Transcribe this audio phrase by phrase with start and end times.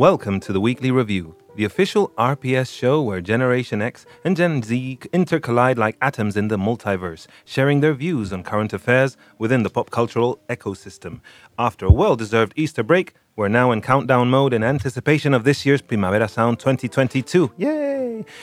[0.00, 4.98] Welcome to the Weekly Review, the official RPS show where Generation X and Gen Z
[5.12, 9.90] intercollide like atoms in the multiverse, sharing their views on current affairs within the pop
[9.90, 11.20] cultural ecosystem.
[11.58, 15.66] After a well deserved Easter break, we're now in countdown mode in anticipation of this
[15.66, 17.52] year's Primavera Sound 2022.
[17.58, 17.79] Yay!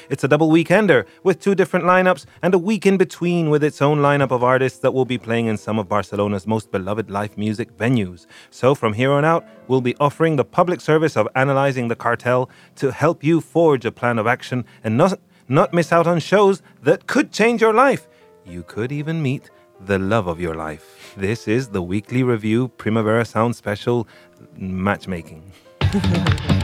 [0.09, 3.81] It's a double weekender with two different lineups and a week in between with its
[3.81, 7.37] own lineup of artists that will be playing in some of Barcelona's most beloved live
[7.37, 8.25] music venues.
[8.49, 12.49] So from here on out, we'll be offering the public service of analyzing the cartel
[12.75, 16.61] to help you forge a plan of action and not, not miss out on shows
[16.83, 18.07] that could change your life.
[18.45, 19.49] You could even meet
[19.79, 21.13] the love of your life.
[21.17, 24.07] This is the weekly review Primavera Sound special
[24.55, 25.51] matchmaking.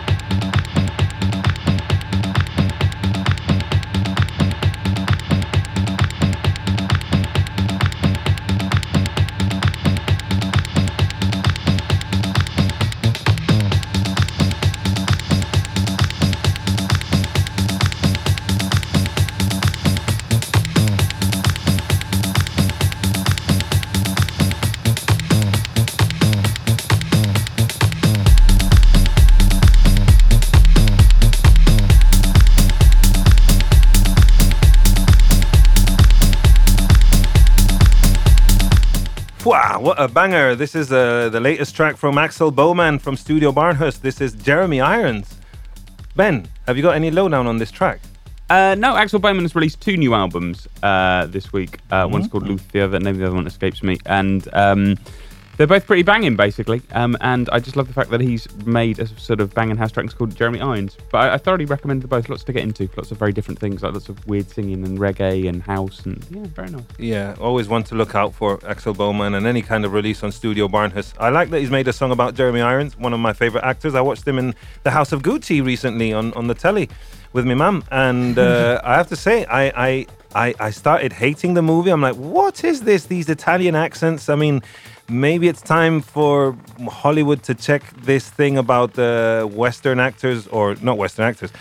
[39.73, 40.53] Wow, what a banger!
[40.53, 43.99] This is uh, the latest track from Axel Boman from Studio Barnhus.
[43.99, 45.39] This is Jeremy Irons.
[46.15, 47.99] Ben, have you got any lowdown on this track?
[48.51, 51.79] Uh, no, Axel Boman has released two new albums uh, this week.
[51.89, 53.97] Uh, One's called Luthia, the name of the other one escapes me.
[54.05, 54.95] And um,
[55.63, 56.81] they're both pretty banging, basically.
[56.91, 59.93] Um, and I just love the fact that he's made a sort of banging house
[59.93, 60.97] track called Jeremy Irons.
[61.09, 62.27] But I, I thoroughly recommend them both.
[62.27, 62.89] Lots to get into.
[62.97, 66.05] Lots of very different things, like lots of weird singing and reggae and house.
[66.05, 66.83] And yeah, very nice.
[66.97, 70.33] Yeah, always one to look out for Axel Boman and any kind of release on
[70.33, 71.13] Studio Barnhus.
[71.17, 73.95] I like that he's made a song about Jeremy Irons, one of my favorite actors.
[73.95, 76.89] I watched him in The House of Gucci recently on, on the telly
[77.31, 81.53] with my mum, and uh, I have to say, I, I I I started hating
[81.53, 81.91] the movie.
[81.91, 83.05] I'm like, what is this?
[83.05, 84.29] These Italian accents.
[84.29, 84.61] I mean.
[85.09, 86.55] Maybe it's time for
[86.87, 91.51] Hollywood to check this thing about the Western actors, or not Western actors,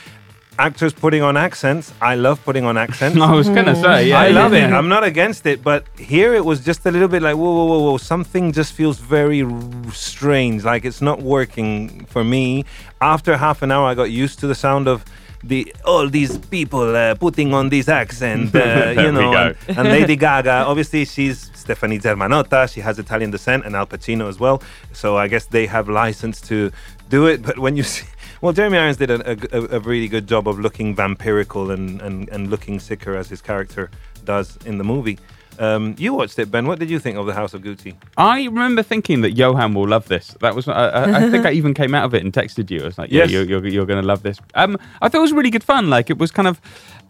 [0.58, 1.92] actors putting on accents.
[2.00, 3.18] I love putting on accents.
[3.30, 4.20] I was going to say, yeah.
[4.20, 4.64] I love it.
[4.72, 7.66] I'm not against it, but here it was just a little bit like whoa, whoa,
[7.66, 7.96] whoa, whoa.
[7.96, 9.44] Something just feels very
[9.92, 10.64] strange.
[10.64, 12.64] Like it's not working for me.
[13.00, 15.04] After half an hour, I got used to the sound of
[15.44, 18.54] the all these people uh, putting on this accent.
[18.54, 20.64] Uh, you know, and, and Lady Gaga.
[20.66, 22.72] Obviously, she's Stefani Germanotta.
[22.72, 24.62] She has Italian descent, and Al Pacino as well.
[24.92, 26.70] So I guess they have license to
[27.08, 27.42] do it.
[27.42, 28.06] But when you see
[28.40, 32.28] well, Jeremy Irons did a, a, a really good job of looking vampirical and, and,
[32.30, 33.88] and looking sicker as his character
[34.24, 35.18] does in the movie.
[35.58, 36.66] Um, you watched it, Ben.
[36.66, 37.94] What did you think of the House of Gucci?
[38.16, 40.28] I remember thinking that Johan will love this.
[40.40, 42.82] That was, I, I, I think I even came out of it and texted you.
[42.82, 43.30] I was like, "Yeah, Yes.
[43.30, 45.90] you're, you're, you're going to love this." Um, I thought it was really good fun.
[45.90, 46.60] Like it was kind of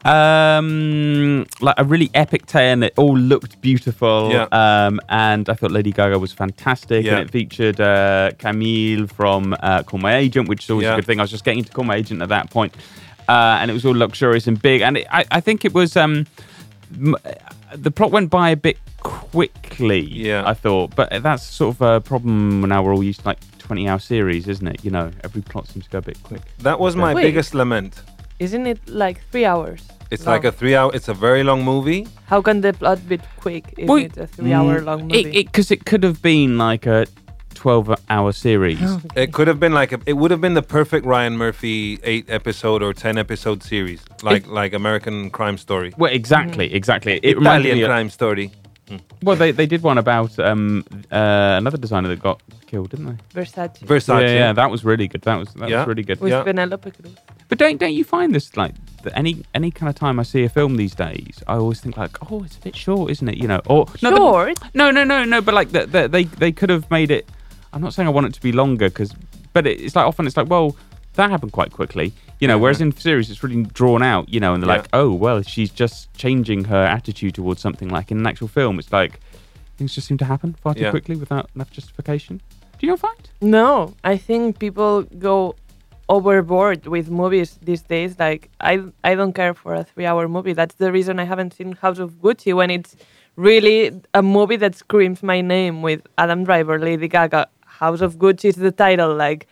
[0.04, 4.30] um, like a really epic tale, and it all looked beautiful.
[4.30, 4.46] Yeah.
[4.52, 7.12] Um, and I thought Lady Gaga was fantastic, Yeah.
[7.18, 10.94] and it featured uh, Camille from uh, Call My Agent, which is always Yeah.
[10.94, 11.20] a good thing.
[11.20, 12.74] I was just getting into Call My Agent at that point,
[13.28, 14.80] uh, and it was all luxurious and big.
[14.82, 15.96] And it, I, I think it was.
[15.96, 16.26] Um,
[16.98, 17.16] m-
[17.74, 20.00] the plot went by a bit quickly.
[20.00, 20.42] Yeah.
[20.46, 22.82] I thought, but that's sort of a problem now.
[22.82, 24.84] We're all used to like twenty-hour series, isn't it?
[24.84, 26.42] You know, every plot seems to go a bit quick.
[26.58, 27.22] That was my Wait.
[27.22, 28.02] biggest lament.
[28.38, 29.86] Isn't it like three hours?
[30.10, 30.34] It's long?
[30.34, 30.90] like a three hour.
[30.94, 32.06] It's a very long movie.
[32.26, 35.20] How can the plot be quick if Well, it's a three-hour mm, long movie?
[35.20, 37.06] It because it, could have been like a
[37.62, 38.80] twelve-hour series.
[39.24, 42.26] It could have been like a, it would have been the perfect Ryan Murphy eight
[42.28, 47.14] episode or ten episode series, like like American Crime Story, Well, exactly, exactly.
[47.22, 47.82] It reminded Italian me.
[47.84, 48.46] Of, Crime Story.
[49.22, 50.84] well, they, they did one about um
[51.20, 52.38] uh, another designer that got
[52.70, 53.18] killed, didn't they?
[53.40, 53.78] Versace.
[53.92, 54.22] Versace.
[54.22, 55.22] Yeah, yeah, that was really good.
[55.22, 55.78] That was that Yeah.
[55.80, 56.18] was really good.
[56.20, 56.42] With Yeah.
[56.48, 57.14] Penelope Cruz.
[57.48, 58.74] But don't don't you find this like
[59.04, 61.94] that any any kind of time I see a film these days, I always think
[62.04, 63.36] like, oh, it's a bit short, isn't it?
[63.42, 64.58] You know, or no, the- Short?
[64.80, 65.38] no, no, no, no.
[65.46, 67.24] But like the, the, they they could have made it.
[67.72, 69.14] I'm not saying I want it to be longer because,
[69.52, 70.76] but it, it's like often it's like, well,
[71.14, 72.58] that happened quite quickly, you know.
[72.58, 74.76] Whereas in series, it's really drawn out, you know, and they're Yeah.
[74.82, 77.88] like, oh, well, she's just changing her attitude towards something.
[77.88, 79.20] Like in an actual film, it's like
[79.76, 80.90] things just seem to happen far too Yeah.
[80.90, 82.40] quickly without enough justification.
[82.78, 83.30] Do you not find?
[83.40, 85.54] No, I think people go
[86.08, 88.18] overboard with movies these days.
[88.18, 90.52] Like I, I don't care for a three-hour movie.
[90.52, 92.96] That's the reason I haven't seen House of Gucci when it's
[93.36, 97.46] really a movie that screams my name with Adam Driver, Lady Gaga.
[97.84, 99.14] House of Gucci is the title.
[99.24, 99.46] Like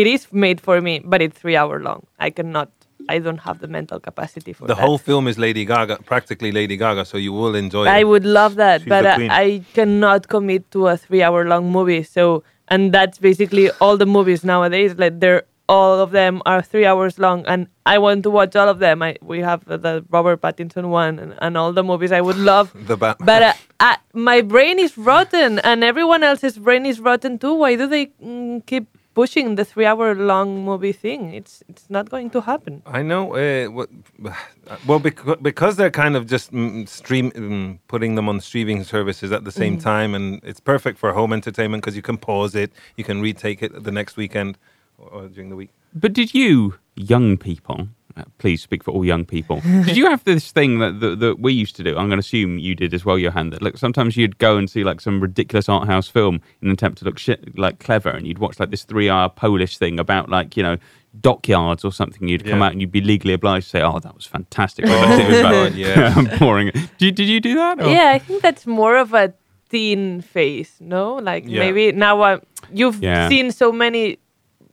[0.00, 2.00] it is made for me, but it's three hour long.
[2.18, 2.70] I cannot.
[3.14, 4.84] I don't have the mental capacity for The that.
[4.84, 8.00] whole film is Lady Gaga, practically Lady Gaga, so you will enjoy I it.
[8.00, 9.28] I would love that, She's but I.
[9.42, 12.02] I cannot commit to a three-hour-long movie.
[12.02, 12.24] So,
[12.68, 14.96] and that's basically all the movies nowadays.
[15.04, 18.68] Like they're all of them are three hours long, and I want to watch all
[18.68, 19.02] of them.
[19.02, 22.38] I, we have the, the Robert Pattinson one and, and all the movies I would
[22.38, 22.72] love.
[22.86, 23.26] The Batman.
[23.26, 27.54] But uh, uh, my brain is rotten, and everyone else's brain is rotten too.
[27.54, 31.34] Why do they mm, keep pushing the three-hour-long movie thing?
[31.34, 32.82] It's it's not going to happen.
[32.86, 33.34] I know.
[33.34, 33.88] Uh, what,
[34.86, 39.32] well, because, because they're kind of just mm, stream mm, putting them on streaming services
[39.32, 42.70] at the same time, and it's perfect for home entertainment because you can pause it,
[42.96, 44.58] you can retake it the next weekend
[44.98, 45.70] or, or during the week.
[45.94, 50.24] But did you, young people, uh, please speak for all young people, did you have
[50.24, 51.90] this thing that, that, that we used to do?
[51.90, 53.50] I'm going to assume you did as well, Johan.
[53.50, 56.72] That like sometimes you'd go and see like some ridiculous art house film in an
[56.72, 59.98] attempt to look shit, like clever, and you'd watch like this three hour Polish thing
[59.98, 60.76] about like you know
[61.20, 62.28] dockyards or something.
[62.28, 62.66] You'd come Yeah.
[62.66, 65.40] out and you'd be legally obliged to say, "Oh, that was fantastic." But it was
[65.40, 66.38] about yeah.
[66.38, 66.70] boring.
[66.72, 67.80] Did you, did you do that?
[67.80, 69.32] or- Yeah, I think that's more of a
[69.70, 71.14] teen phase, no?
[71.14, 71.60] Like Yeah.
[71.60, 72.38] maybe now uh,
[72.72, 73.28] you've Yeah.
[73.28, 74.18] seen so many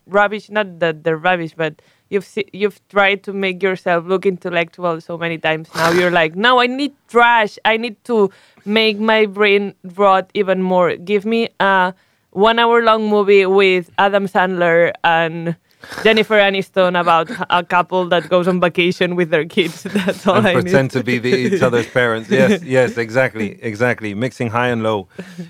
[0.08, 5.18] rubbish, not that they're rubbish, but you've you've tried to make yourself look intellectual so
[5.18, 5.70] many times.
[5.76, 7.58] Now you're like, no, I need trash.
[7.66, 8.30] I need to
[8.66, 10.96] make my brain rot even more.
[10.96, 11.94] Give me a
[12.32, 15.56] one hour long movie with Adam Sandler and
[16.04, 19.84] Jennifer Aniston about a couple that goes on vacation with their kids.
[19.84, 21.00] That's all and I pretend need.
[21.00, 22.30] to be the, each other's parents.
[22.34, 24.14] Yes, yes, exactly, exactly.
[24.16, 25.08] Mixing high and low.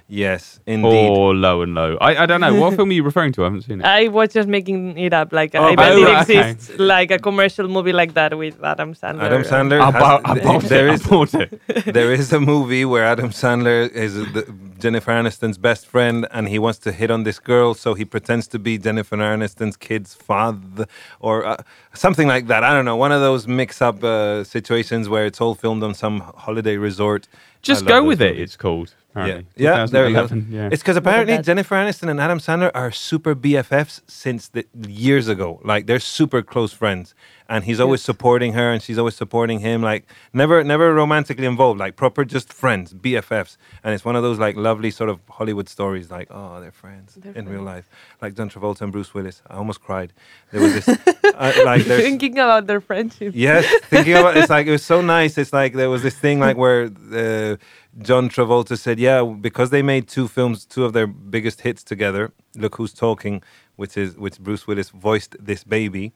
[0.08, 1.10] Yes, indeed.
[1.10, 1.98] Or low and low.
[2.02, 2.54] I, I don't know.
[2.60, 3.42] What film are you referring to?
[3.44, 3.86] I haven't seen it.
[3.86, 5.32] I was just making it up.
[5.32, 6.52] Like Oh, I bet oh, it right, okay.
[6.52, 9.22] exists, like a commercial movie like that with Adam Sandler.
[9.24, 9.80] Adam Sandler.
[9.82, 10.94] I has- bought, I bought there it.
[10.96, 11.62] is I bought it.
[11.94, 16.60] there is a movie where Adam Sandler is the, Jennifer Aniston's best friend, and he
[16.60, 20.86] wants to hit on this girl, so he pretends to be Jennifer Aniston's kid's father,
[21.20, 21.58] or uh,
[21.94, 22.64] something like that.
[22.64, 22.96] I don't know.
[23.06, 27.28] One of those mix-up uh, situations where it's all filmed on some holiday resort.
[27.62, 28.40] Just go those with it.
[28.40, 28.90] It's called.
[29.16, 29.46] Yeah, Apparently.
[29.66, 30.28] yeah, there you go.
[30.50, 30.70] Yeah.
[30.72, 31.38] It's because apparently.
[31.38, 35.62] Jennifer Aniston and Adam Sandler are super BFFs since the years ago.
[35.64, 37.14] Like they're super close friends,
[37.50, 39.82] and he's always supporting her, and she's always supporting him.
[39.82, 41.80] Like never, never romantically involved.
[41.80, 43.58] Like proper, just friends, BFFs.
[43.84, 46.10] And it's one of those like lovely sort of Hollywood stories.
[46.12, 47.90] Like oh, they're friends They're in real life.
[48.22, 49.42] Like John Travolta and Bruce Willis.
[49.50, 50.14] I almost cried.
[50.52, 50.88] There was this
[51.36, 53.34] uh, like there's Thinking about their friendship.
[53.36, 55.38] Yes, thinking about it's like it was so nice.
[55.38, 57.58] It's like there was this thing like where uh,
[58.00, 62.32] John Travolta said, "Yeah, because they made two films, two of their biggest hits together.
[62.56, 63.44] Look who's talking,
[63.76, 66.14] which is which Bruce Willis voiced this baby,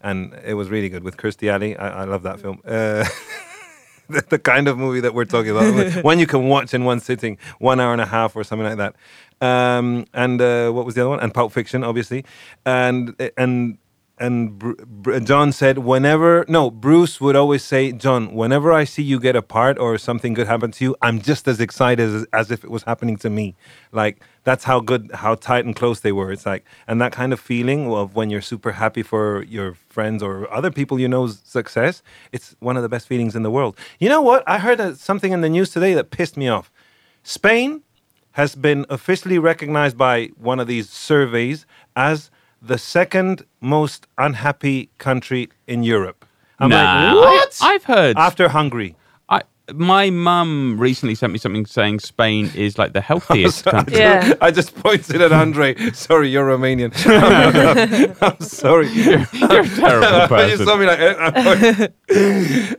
[0.00, 1.76] and it was really good with Kirstie Alley.
[1.76, 3.04] I, I love that film." Uh,
[4.08, 7.00] the, the kind of movie that we're talking about, one you can watch in one
[7.00, 8.94] sitting, one hour and a half or something like that.
[9.40, 11.20] Um, and uh, what was the other one?
[11.20, 12.24] And Pulp Fiction, obviously.
[12.64, 13.78] And and
[14.18, 19.02] and Br- Br- John said, whenever no, Bruce would always say, John, whenever I see
[19.02, 22.26] you get a part or something good happen to you, I'm just as excited as,
[22.32, 23.54] as if it was happening to me.
[23.92, 26.32] Like that's how good, how tight and close they were.
[26.32, 30.22] It's like, and that kind of feeling of when you're super happy for your friends
[30.22, 32.02] or other people you know's success,
[32.32, 33.76] it's one of the best feelings in the world.
[33.98, 34.42] You know what?
[34.46, 36.72] I heard something in the news today that pissed me off.
[37.22, 37.82] Spain
[38.32, 41.66] has been officially recognized by one of these surveys
[41.96, 42.30] as
[42.66, 46.24] the second most unhappy country in Europe.
[46.58, 47.58] I'm nah, like, I- what?
[47.62, 48.16] I've heard.
[48.16, 48.96] After Hungary.
[49.28, 49.42] I,
[49.74, 53.98] my mum recently sent me something saying Spain is like the healthiest country.
[53.98, 54.32] Yeah.
[54.40, 55.74] I just pointed at Andre.
[55.92, 56.92] Sorry, you're Romanian.
[58.22, 58.88] I'm, I'm sorry.
[58.88, 59.20] You're
[59.60, 61.92] a terrible you saw me like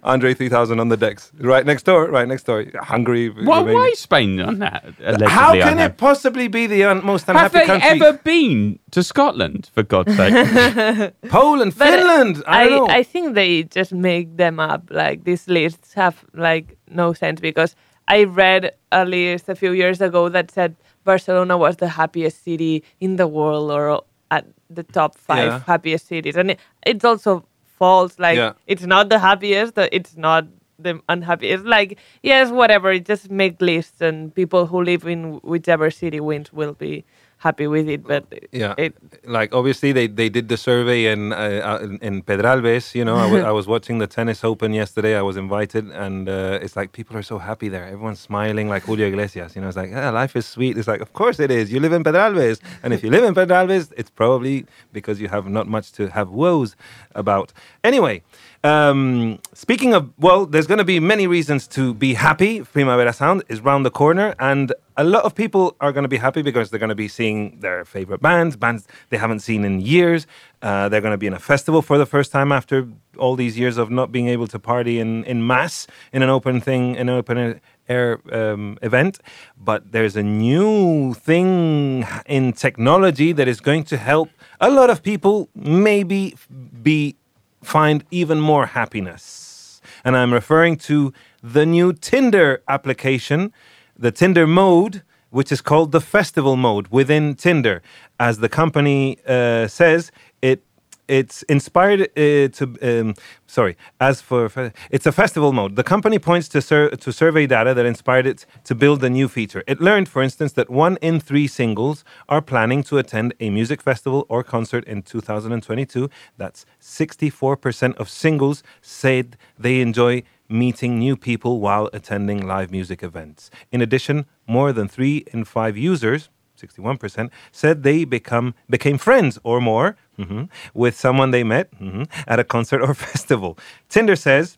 [0.04, 2.66] Andre 3000 on the decks, right next door, right next door.
[2.82, 3.30] Hungary.
[3.30, 4.86] Why, why Spain on that?
[5.28, 5.82] How can unhappy?
[5.94, 7.90] it possibly be the un- most Have unhappy they country?
[7.90, 9.70] ever been to Scotland?
[9.74, 10.34] For God's sake!
[11.30, 12.44] Poland, But, Finland.
[12.48, 12.94] I, I, don't know.
[12.94, 14.84] I think they just make them up.
[14.90, 17.76] Like these lists have like no sense because
[18.08, 22.84] I read a list a few years ago that said Barcelona was the happiest city
[23.00, 25.60] in the world or at the top five Yeah.
[25.66, 27.46] happiest cities, and it, it's also
[27.78, 28.18] false.
[28.20, 28.54] Like Yeah.
[28.68, 29.74] it's not the happiest.
[29.78, 30.46] It's not
[30.80, 31.66] the unhappiest.
[31.66, 32.92] Like yes, whatever.
[32.92, 37.04] It just make lists, and people who live in whichever city wins will be
[37.38, 38.04] happy with it.
[38.04, 42.24] But yeah, it, like obviously they, they did the survey in, uh, uh, in in
[42.24, 42.96] Pedralbes.
[42.96, 43.16] You know,
[43.52, 45.16] I was watching the tennis open yesterday.
[45.18, 47.86] I was invited, and uh, it's like people are so happy there.
[47.86, 49.56] Everyone's smiling like Julio Iglesias.
[49.56, 50.78] You know, it's like ah, life is sweet.
[50.78, 51.72] It's like of course it is.
[51.72, 55.48] You live in Pedralbes, and if you live in Pedralbes, it's probably because you have
[55.48, 56.76] not much to have woes
[57.16, 57.54] about.
[57.84, 58.24] Anyway.
[58.64, 62.62] Um, speaking of, well, there's going to be many reasons to be happy.
[62.62, 66.18] Primavera Sound is round the corner, and a lot of people are going to be
[66.18, 69.80] happy because they're going to be seeing their favorite bands, bands they haven't seen in
[69.80, 70.26] years.
[70.62, 72.88] Uh, they're going to be in a festival for the first time after
[73.18, 76.60] all these years of not being able to party in, in mass in an open
[76.60, 79.20] thing, in an open air um, event,
[79.58, 85.04] but there's a new thing in technology that is going to help a lot of
[85.04, 86.36] people maybe
[86.82, 87.16] be
[87.64, 89.82] find even more happiness.
[90.04, 93.52] And I'm referring to the new Tinder application,
[93.98, 97.82] the Tinder mode, which is called the festival mode within Tinder.
[98.20, 100.12] As the company uh, says,
[100.42, 100.64] it
[101.08, 103.14] it's inspired uh, to um,
[103.46, 104.50] sorry as for
[104.92, 105.76] it's a festival mode.
[105.76, 109.28] The company points to sur- to survey data that inspired it to build a new
[109.28, 109.64] feature.
[109.68, 113.82] It learned for instance that one in three singles are planning to attend a music
[113.82, 121.60] festival or concert in 2022 that's 64% of singles said they enjoy meeting new people
[121.60, 123.50] while attending live music events.
[123.72, 129.62] In addition more than 3 in 5 users 61% said they become became friends or
[129.62, 133.58] more mhm, with someone they met mhm, at a concert or festival.
[133.90, 134.58] Tinder says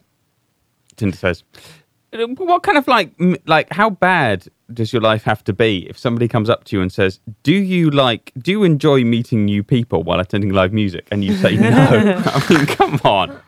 [0.96, 1.44] Tinder says.
[2.12, 3.12] What kind of like
[3.46, 6.82] like how bad does your life have to be if somebody comes up to you
[6.82, 11.08] and says, "Do you like do you enjoy meeting new people while attending live music?"
[11.12, 11.70] and you say no?
[12.26, 13.40] I mean, come on.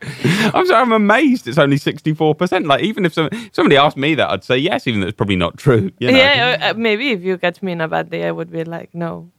[0.54, 2.68] I'm sorry, I'm amazed it's only 64%.
[2.68, 5.18] Like even if, some, if somebody asked me that, I'd say yes even though it's
[5.18, 6.18] probably not true, you know?
[6.18, 8.64] Yeah, uh, uh, maybe if you catch me in a bad day, I would be
[8.64, 9.32] like, no.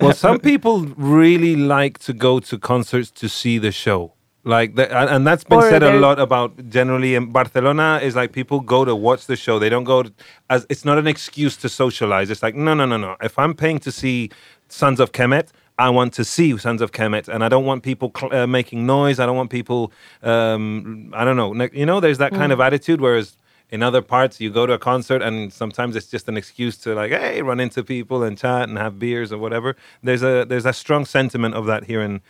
[0.00, 4.14] well, some people really like to go to concerts to see the show.
[4.46, 8.32] Like that, and that's been Or said a lot about generally in Barcelona is like
[8.32, 9.58] people go to watch the show.
[9.58, 10.12] They don't go to,
[10.50, 12.28] as it's not an excuse to socialize.
[12.28, 13.16] It's like no, no, no, no.
[13.22, 14.30] If I'm paying to see
[14.68, 15.48] Sons of Kemet,
[15.78, 18.84] I want to see Sons of Kemet, and I don't want people cl- uh, making
[18.84, 19.18] noise.
[19.18, 21.54] I don't want people, um, I don't know.
[21.72, 23.00] You know, there's that kind of attitude.
[23.00, 23.36] Whereas
[23.70, 26.94] in other parts, you go to a concert, and sometimes it's just an excuse to
[26.94, 29.74] like, hey, run into people and chat and have beers or whatever.
[30.02, 32.20] There's a there's a strong sentiment of that here in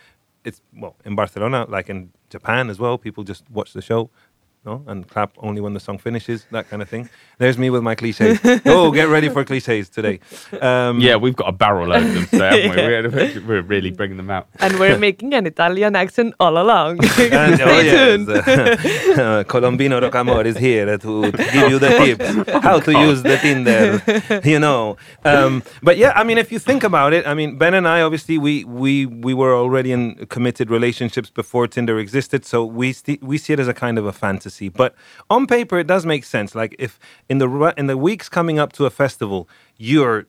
[0.45, 2.97] it's well in Barcelona, like in Japan as well.
[2.97, 4.09] People just watch the show.
[4.65, 7.07] No, and clap only when the song finishes, that kind of thing.
[7.37, 8.39] There's me with my cliches.
[8.65, 10.19] oh, get ready for cliches today.
[10.59, 13.39] Um, Yeah, we've got a barrel load of them today, haven't we?
[13.41, 14.47] We're, we're really bringing them out.
[14.59, 16.97] And we're making an Italian accent all along.
[17.35, 18.29] And, oh, Stay yes, tuned.
[18.29, 23.37] uh, Colombino Rocamor is here to, to give you the tips how to use the
[23.37, 24.97] Tinder, you know.
[25.23, 28.01] Um, but yeah, I mean, if you think about it, I mean, Ben and I
[28.01, 33.21] obviously we we we were already in committed relationships before Tinder existed, so we st-
[33.23, 34.54] we see it as a kind of a fantasy.
[34.69, 34.95] But
[35.29, 36.55] on paper, it does make sense.
[36.55, 39.47] Like if in the in the weeks coming up to a festival,
[39.77, 40.27] your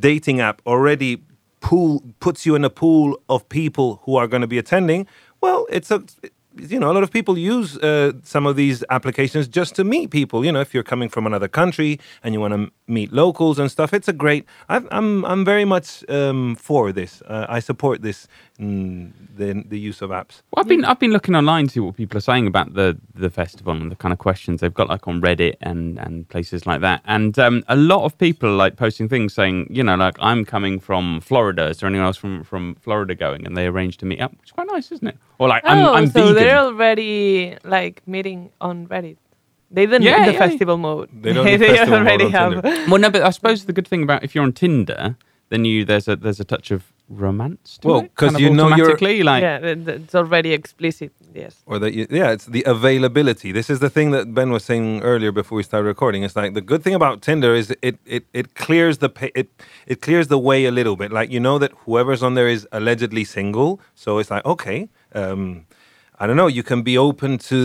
[0.00, 1.22] dating app already
[1.60, 5.06] pool puts you in a pool of people who are going to be attending.
[5.40, 6.02] Well, it's a
[6.56, 10.10] you know a lot of people use uh, some of these applications just to meet
[10.10, 10.44] people.
[10.44, 13.70] You know, if you're coming from another country and you want to meet locals and
[13.70, 14.44] stuff, it's a great.
[14.68, 17.22] I've, I'm I'm very much um, for this.
[17.22, 18.28] Uh, I support this
[18.60, 20.42] mm, the the use of apps.
[20.50, 22.96] Well, I've been I've been looking online to see what people are saying about the
[23.14, 26.66] the festival and the kind of questions they've got, like on Reddit and and places
[26.66, 27.02] like that.
[27.06, 30.44] And um, a lot of people are like posting things saying, you know, like I'm
[30.44, 31.66] coming from Florida.
[31.68, 33.46] Is there anyone else from from Florida going?
[33.46, 35.16] And they arranged to meet up, which is quite nice, isn't it?
[35.38, 36.34] Or like I'm oh, I'm so vegan.
[36.34, 39.16] they're already like meeting on Reddit.
[39.70, 40.38] They didn't Yeah, need the yeah.
[40.38, 41.10] festival mode.
[41.12, 42.62] They don't need festival mode already on have.
[42.62, 42.90] Tinder.
[42.90, 45.16] Well, no, but I suppose the good thing about if you're on Tinder,
[45.48, 47.78] then you there's a there's a touch of romance.
[47.78, 51.12] To Well, because you know you're- automatically, like yeah, th- th- it's already explicit.
[51.34, 51.62] Yes.
[51.66, 55.02] or that you, yeah it's the availability this is the thing that ben was saying
[55.02, 58.24] earlier before we started recording it's like the good thing about tinder is it it,
[58.32, 59.48] it clears the it
[59.92, 62.68] it clears the way a little bit like you know that whoever's on there is
[62.70, 65.66] allegedly single so it's like okay um
[66.20, 66.46] I don't know.
[66.46, 67.58] You can be open to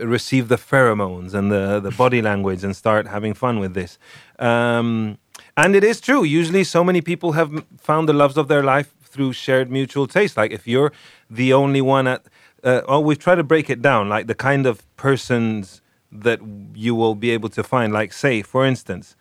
[0.00, 3.98] receive the pheromones and the, the body language and start having fun with this.
[4.38, 5.18] Um,
[5.56, 6.24] and it is true.
[6.24, 10.36] Usually, so many people have found the loves of their life through shared mutual taste.
[10.36, 10.92] Like if you're
[11.30, 12.24] the only one at,
[12.64, 16.40] uh, oh, we've tried to break it down, like the kind of persons that
[16.74, 17.92] you will be able to find.
[17.92, 19.16] Like, say, for instance,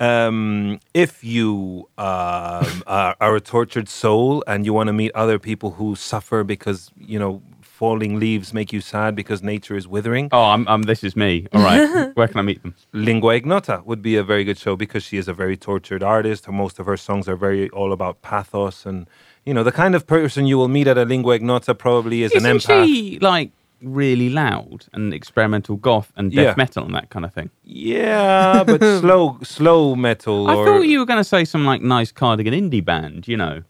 [0.00, 5.38] um, if you um, are, are a tortured soul and you want to meet other
[5.38, 7.42] people who suffer because you know
[7.80, 11.46] falling leaves make you sad because nature is withering, oh, I'm, I'm this is me.
[11.52, 11.82] All right,
[12.16, 12.74] where can I meet them?
[12.92, 16.48] Lingua Ignota would be a very good show because she is a very tortured artist.
[16.48, 19.06] Most of her songs are very all about pathos and
[19.44, 22.32] you know the kind of person you will meet at a Lingua Ignota probably is
[22.32, 22.86] an Isn't empath.
[22.86, 23.50] she like
[23.82, 26.54] really loud and experimental goth and death Yeah.
[26.56, 27.50] metal and that kind of thing?
[27.62, 31.82] Yeah, but slow slow metal I or thought you were going to say some like
[31.82, 33.62] nice cardigan indie band, you know.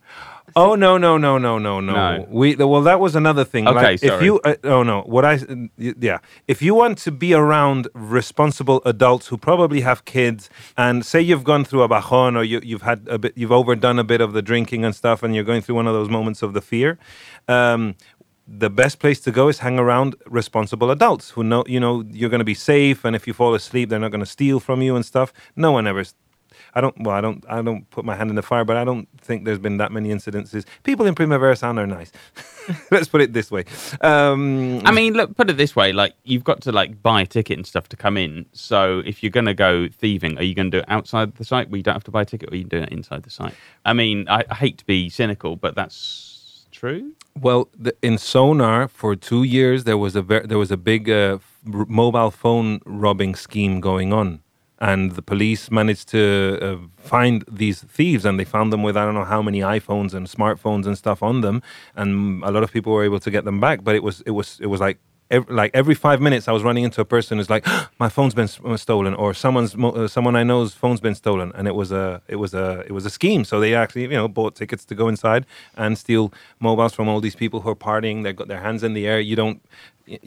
[0.54, 1.92] Oh no no no no no no.
[1.92, 2.26] No.
[2.30, 3.66] We well that was another thing.
[3.66, 4.24] Okay, like, If sorry.
[4.24, 5.40] you uh, oh no, what I
[5.76, 11.20] yeah, if you want to be around responsible adults who probably have kids, and say
[11.20, 14.20] you've gone through a bajon or you, you've had a bit, you've overdone a bit
[14.20, 16.60] of the drinking and stuff, and you're going through one of those moments of the
[16.60, 16.98] fear.
[17.48, 17.96] Um,
[18.48, 22.30] the best place to go is hang around responsible adults who know you know you're
[22.30, 24.82] going to be safe, and if you fall asleep, they're not going to steal from
[24.82, 25.32] you and stuff.
[25.56, 26.04] No one ever.
[26.76, 26.94] I don't.
[27.00, 27.42] Well, I don't.
[27.48, 29.92] I don't put my hand in the fire, but I don't think there's been that
[29.92, 30.66] many incidences.
[30.82, 32.12] People in Primavera Sound are nice.
[32.90, 33.64] Let's put it this way.
[34.02, 37.26] Um, I mean, look, put it this way: like you've got to like buy a
[37.26, 38.44] ticket and stuff to come in.
[38.52, 41.46] So if you're going to go thieving, are you going to do it outside the
[41.46, 43.22] site where you don't have to buy a ticket, or you can do it inside
[43.22, 43.54] the site?
[43.86, 47.14] I mean, I, I hate to be cynical, but that's true.
[47.40, 51.08] Well, the, in Sonar for two years there was a ver- there was a big
[51.08, 51.38] uh,
[51.72, 54.42] r- mobile phone robbing scheme going on,
[54.78, 59.04] and the police managed to uh, find these thieves, and they found them with I
[59.04, 61.62] don't know how many iPhones and smartphones and stuff on them,
[61.94, 63.84] and a lot of people were able to get them back.
[63.84, 64.98] But it was it was it was like.
[65.28, 67.66] ev like every five minutes, I was running into a person who's like,
[68.04, 71.66] "My phone's been uh, stolen," or "Someone's uh, someone I know's phone's been stolen," and
[71.66, 73.42] it was a it was a it was a scheme.
[73.44, 75.42] So they actually you know bought tickets to go inside
[75.82, 76.26] and steal
[76.60, 78.22] mobiles from all these people who are partying.
[78.22, 79.20] They've got their hands in the air.
[79.30, 79.58] You don't.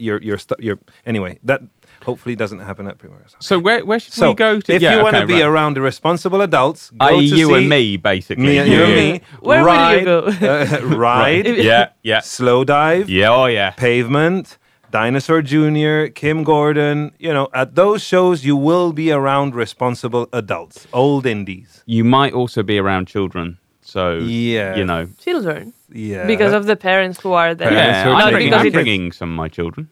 [0.06, 1.38] You're you're stu- you're anyway.
[1.48, 1.60] That
[2.04, 3.28] hopefully doesn't happen at Primavera.
[3.28, 3.42] Sound.
[3.42, 4.72] So where where should So we go to?
[4.74, 5.42] if yeah, you want to be right.
[5.42, 8.44] around the responsible adults, go i.e., to you see and me, basically.
[8.44, 10.18] me and you and me, Where will you ride, go?
[10.42, 13.30] uh, ride, Yeah, yeah, Slowdive, yeah.
[13.30, 13.70] Oh yeah.
[13.70, 14.58] Pavement,
[14.90, 17.12] Dinosaur Jr., Kim Gordon.
[17.18, 21.82] You know, at those shows, you will be around responsible adults, old indies.
[21.86, 23.58] You might also be around children.
[23.82, 24.76] So Yeah.
[24.76, 25.06] you know.
[25.18, 26.26] Children, Yeah.
[26.26, 27.68] because of the parents who are there.
[27.68, 29.88] Parents Yeah, are I'm Not bringing, because I'm bringing some of my children.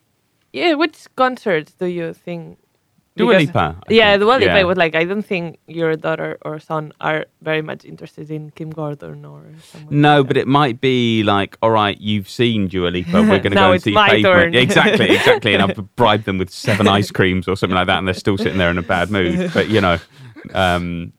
[0.52, 2.58] Yeah, which concerts do you think?
[3.16, 4.20] Dua because- Lipa, I Yeah, think.
[4.22, 4.62] Dua Lipa Yeah.
[4.62, 8.70] was like, I don't think your daughter or son are very much interested in Kim
[8.70, 10.00] Gordon or someone.
[10.00, 13.20] No, like but it might be like, all right, you've seen Dua Lipa.
[13.22, 14.34] We're going to Now go and it's see my Pavement.
[14.34, 14.54] turn.
[14.66, 15.54] Exactly, exactly.
[15.54, 18.38] And I've bribed them with seven ice creams or something like that, and they're still
[18.38, 19.50] sitting there in a bad mood.
[19.52, 19.98] But you know,
[20.54, 21.12] um,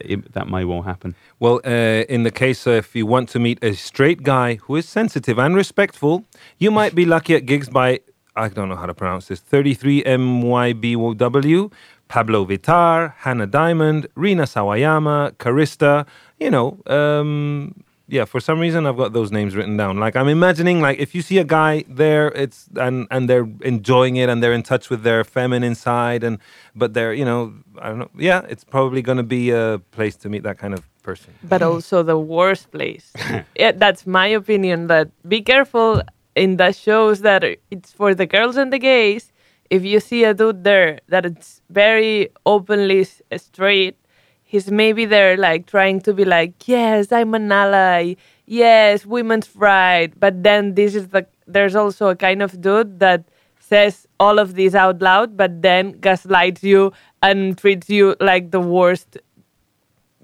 [0.00, 1.14] it, that may well happen.
[1.38, 4.76] Well, uh, in the case uh, if you want to meet a straight guy who
[4.76, 6.24] is sensitive and respectful,
[6.58, 8.00] you might be lucky at gigs by,
[8.40, 11.72] I don't know how to pronounce this, 33MYBW,
[12.08, 16.06] Pabllo Vittar, Hannah Diamond, Rina Sawayama, Karista,
[16.38, 17.74] you know, um,
[18.10, 19.98] yeah, for some reason I've got those names written down.
[19.98, 24.16] Like I'm imagining like if you see a guy there it's and and they're enjoying
[24.16, 26.38] it and they're in touch with their feminine side and
[26.74, 28.10] but they're, you know, I don't know.
[28.18, 31.32] Yeah, it's probably going to be a place to meet that kind of person.
[31.44, 33.12] but also the worst place.
[33.56, 34.88] yeah, that's my opinion.
[34.88, 36.02] That be careful
[36.40, 39.30] in the shows that it's for the girls and the gays.
[39.68, 43.98] If you see a dude there that it's very openly straight,
[44.42, 48.14] he's maybe there like trying to be like, yes, I'm an ally.
[48.46, 50.18] Yes, women's right.
[50.18, 53.24] But then this is the there's also a kind of dude that
[53.58, 58.60] says all of this out loud, but then gaslights you and treats you like the
[58.60, 59.18] worst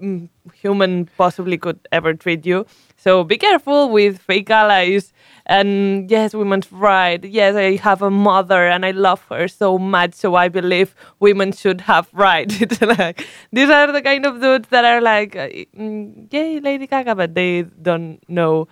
[0.01, 2.65] mm, human possibly could ever treat you.
[2.97, 5.13] So be careful with fake allies.
[5.49, 7.23] And yes, women's right.
[7.23, 10.13] Yes, I have a mother and I love her so much.
[10.13, 12.59] So I believe women should have rights.
[12.61, 17.15] It's like these are the kind of dudes that are like, mm, yay, Lady Gaga,
[17.15, 18.67] but they don't know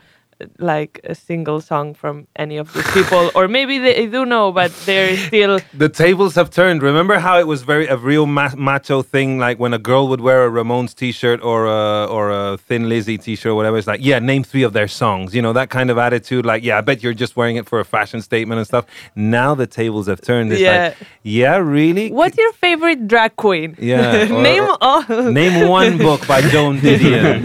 [0.60, 4.72] like a single song from any of these people, or maybe they do know, but
[4.86, 6.82] they're still The tables have turned.
[6.84, 10.22] Remember how it was very a real ma- macho thing, like when a girl would
[10.22, 13.78] wear a Ramones T-shirt or a or a Thin Lizzy T-shirt or whatever.
[13.78, 15.34] It's like, yeah, name three of their songs.
[15.36, 16.46] You know that kind of attitude.
[16.46, 18.86] Like, yeah, I bet you're just wearing it for a fashion statement and stuff.
[19.16, 20.52] Now the tables have turned.
[20.52, 20.94] It's Yeah.
[21.00, 22.12] like, yeah, really.
[22.12, 23.76] What's your favorite drag queen?
[23.80, 25.04] Yeah, or- Name all.
[25.32, 27.42] Name one book by Joan Didion.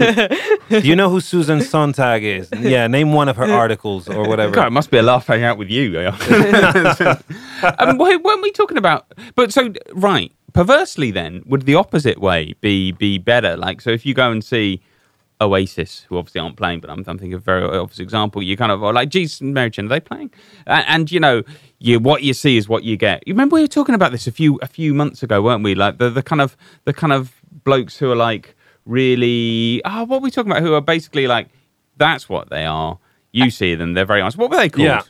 [0.69, 2.49] Do you know who Susan Sontag is?
[2.59, 4.51] Yeah, name one of her articles or whatever.
[4.51, 5.97] God, it must be a laugh hanging out with you.
[7.79, 9.11] um, why weren't we talking about?
[9.35, 13.57] But so right, perversely, then would the opposite way be be better?
[13.57, 14.81] Like, so if you go and see
[15.41, 18.43] Oasis, who obviously aren't playing, but I'm, I'm thinking of a very obvious example.
[18.43, 20.31] You kind of are like, geez, Mary Jane, are they playing?
[20.67, 21.43] And, and you know,
[21.79, 23.27] you what you see is what you get.
[23.27, 25.75] You remember we were talking about this a few a few months ago, weren't we?
[25.75, 30.21] Like the the kind of the kind of blokes who are like really, oh, what
[30.21, 30.63] were we talking about?
[30.63, 31.49] Who are basically like,
[32.05, 32.99] that's what they are.
[33.31, 34.37] You see them, they're very honest.
[34.37, 34.85] What were they called?
[34.85, 35.01] Yeah.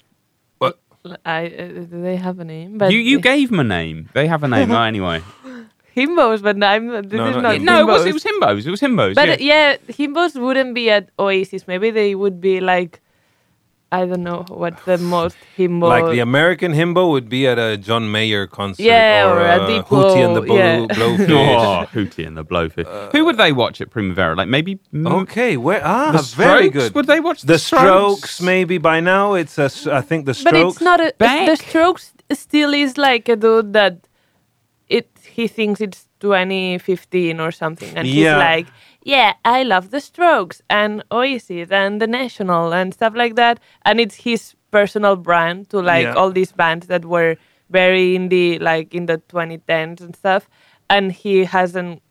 [1.25, 2.77] I, uh, do they have a name?
[2.77, 4.10] But you you gave them a name.
[4.13, 5.23] They have a name oh, anyway.
[5.97, 7.56] himbos, but I'm this No, is not not.
[7.56, 7.63] himbos.
[7.63, 8.08] no, it was himbos.
[8.08, 8.65] it was himbos.
[8.67, 9.15] It was himbos.
[9.15, 9.71] But yeah.
[9.71, 9.77] yeah.
[9.88, 11.67] himbos wouldn't be at Oasis.
[11.67, 13.01] Maybe they would be like,
[13.93, 15.89] I don't know what the most himbo.
[15.89, 19.62] Like the American himbo would be at a John Mayer concert Yeah, or, or a
[19.63, 20.88] uh, Depot, Hootie and the Blow, yeah.
[20.88, 21.30] Blowfish.
[21.62, 23.12] Oh, Hootie and the Blowfish.
[23.12, 24.36] Who would they watch at Primavera?
[24.36, 26.73] Like maybe Okay, where ah, the very Strokes?
[26.77, 26.95] good.
[26.95, 29.69] Would they watch the, the Strokes, maybe by now it's a.
[29.91, 30.58] I think the Strokes.
[30.58, 31.13] but it's not a.
[31.17, 31.47] Back.
[31.49, 34.08] The Strokes still is like a dude that
[34.88, 38.13] it he thinks it's 2015 or something, and Yeah.
[38.36, 38.67] he's like,
[39.03, 43.99] "Yeah, I love the Strokes and Oasis and the National and stuff like that," and
[43.99, 46.13] it's his personal brand to like Yeah.
[46.13, 47.35] all these bands that were
[47.69, 50.47] very indie, like in the 2010s and stuff,
[50.89, 52.01] and he hasn't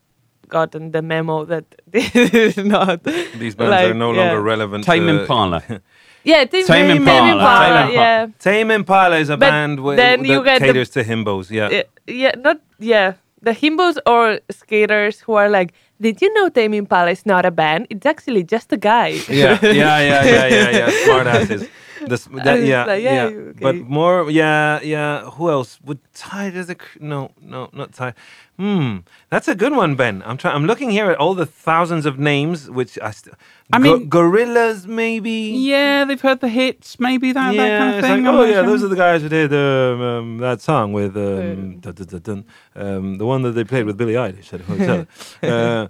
[0.48, 3.04] gotten the memo that this is not
[3.38, 4.20] These bands like, are no yeah.
[4.20, 4.84] longer relevant.
[4.84, 5.62] Tame to- Impala.
[6.22, 7.32] Yeah, Tame, Tame Tame Impala.
[7.32, 7.92] Impala, Tame Impala.
[7.94, 8.26] yeah.
[8.38, 11.50] Tame Impala is a But band wi- then that you get the- to himbos.
[11.50, 11.68] Yeah.
[11.78, 13.14] Uh, yeah, not yeah.
[13.40, 17.50] The himbos or skaters who are like, did you know Tame Impala is not a
[17.50, 17.86] band?
[17.90, 19.08] It's actually just a guy.
[19.28, 20.90] yeah, yeah, yeah, yeah, yeah, yeah.
[21.04, 21.68] Smart asses.
[22.06, 25.30] This, that, yeah, like, yeah, yeah, But more, yeah, yeah.
[25.30, 26.50] Who else would Ty?
[26.50, 28.14] Does a cr- no, no, not Ty.
[28.58, 28.98] Hmm,
[29.30, 30.22] that's a good one, Ben.
[30.26, 30.54] I'm trying.
[30.54, 33.10] I'm looking here at all the thousands of names, which I.
[33.10, 33.34] St-
[33.72, 35.30] I mean- Gorillaz, maybe.
[35.56, 38.24] yeah, they've heard the hits, maybe that, Yeah, that kind of thing.
[38.24, 38.66] like, I'm oh yeah, sure.
[38.66, 41.78] those are the guys who did um, um, that song with um, Um.
[41.78, 45.06] dun, dun, dun, dun, the one that they played with Billie Eilish at a hotel.
[45.42, 45.86] uh,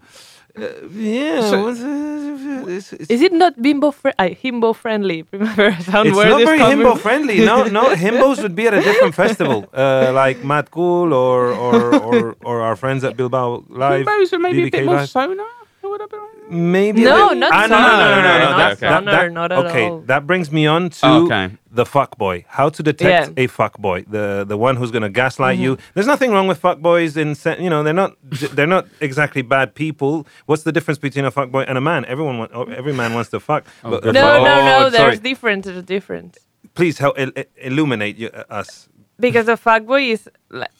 [0.57, 5.23] uh, yeah, So- what's, uh, it's, it's, Is it not bimbo fri- uh, himbo friendly?
[5.25, 7.41] Primavera sound it's where not this very coming- himbo friendly.
[7.45, 11.95] No, no, himbos would be at a different festival, uh, like Mad Cool or or,
[11.95, 14.07] or or our friends at Bilbao Live.
[14.07, 15.09] Himbos are maybe a bit more Live.
[15.11, 15.47] sonar.
[15.91, 16.19] Or whatever.
[16.49, 18.39] Maybe No, a not ah, no, no, no, no, no, no.
[18.39, 18.57] Sonar.
[18.59, 20.01] That, Okay, that, that, Not at okay, all.
[20.03, 21.51] that brings me on to Okay.
[21.71, 22.45] the fuck boy.
[22.49, 23.45] How to detect Yeah.
[23.45, 24.05] a fuck boy?
[24.09, 25.77] The the one who's going to gaslight you.
[25.77, 25.91] Mm-hmm.
[25.95, 27.17] There's nothing wrong with fuck boys.
[27.17, 28.13] In sen- you know, they're not
[28.57, 30.27] they're not exactly bad people.
[30.47, 32.05] What's the difference between a fuck boy and a man?
[32.07, 33.65] Everyone, want, oh, every man wants to fuck.
[33.85, 34.91] Oh, but- No, Oh, no, no.
[34.91, 34.91] sorry.
[34.91, 35.67] There's difference.
[35.67, 36.39] There's difference.
[36.75, 38.89] Please help il- il- illuminate you, uh, us.
[39.27, 40.21] because a fuckboy is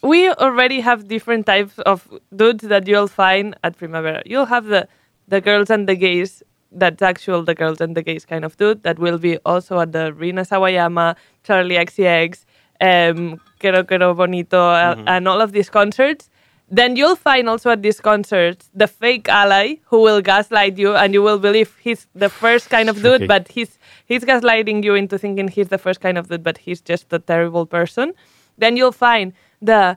[0.03, 4.23] we already have different types of dudes that you'll find at Primavera.
[4.25, 4.89] You'll have the
[5.31, 8.83] the girls and the gays that's actual the girls and the gays kind of dude
[8.83, 12.45] that will be also at the Rina Sawayama, Charli XCX,
[12.81, 16.29] um, Kero Kero Bonito, uh, and all of these concerts.
[16.73, 21.13] Then you'll find also at these concerts the fake ally who will gaslight you, and
[21.13, 25.19] you will believe he's the first kind of dude, but he's he's gaslighting you into
[25.19, 28.13] thinking he's the first kind of dude, but he's just a terrible person.
[28.59, 29.97] Then you'll find the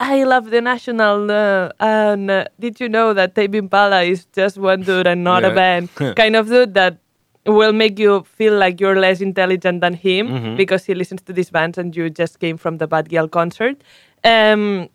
[0.00, 4.56] I love the national, uh, and uh, did you know that Tame Impala is just
[4.56, 5.88] one dude and not a band?
[6.16, 6.98] kind of dude that
[7.46, 11.50] will make you feel like you're less intelligent than him because he listens to these
[11.50, 13.82] bands and you just came from the Bad Gyal concert.
[14.24, 14.88] Um,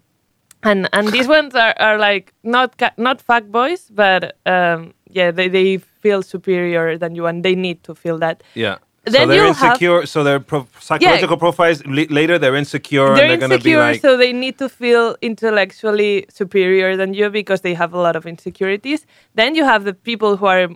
[0.63, 5.29] and and these ones are, are like not ca- not fuck boys, but um, yeah,
[5.29, 8.41] they, they feel superior than you, and they need to feel that.
[8.55, 8.77] Yeah.
[9.07, 10.05] So Then they're you'll have- insecure.
[10.05, 13.71] so their pro- psychological profiles li- later they're insecure they're and they're going to be
[13.71, 17.97] insecure, like so they need to feel intellectually superior than you because they have a
[17.97, 19.05] lot of insecurities.
[19.35, 20.67] Then you have the people who are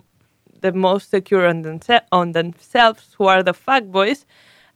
[0.60, 4.24] the most secure on, themse- on themselves, who are the fuck boys,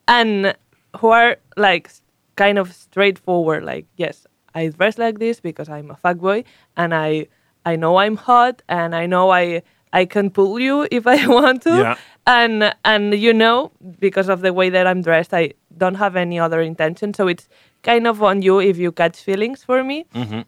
[0.06, 0.54] and
[0.98, 1.90] who are like
[2.36, 3.64] kind of straightforward.
[3.64, 6.44] Like, yes, I dress like this because I'm a fuck boy,
[6.76, 7.26] and I
[7.64, 11.62] I know I'm hot, and I know I I can pull you if I want
[11.62, 11.96] to Yeah.
[12.28, 16.38] And and you know because of the way that I'm dressed, I don't have any
[16.38, 17.14] other intention.
[17.14, 17.48] So it's
[17.82, 20.04] kind of on you if you catch feelings for me.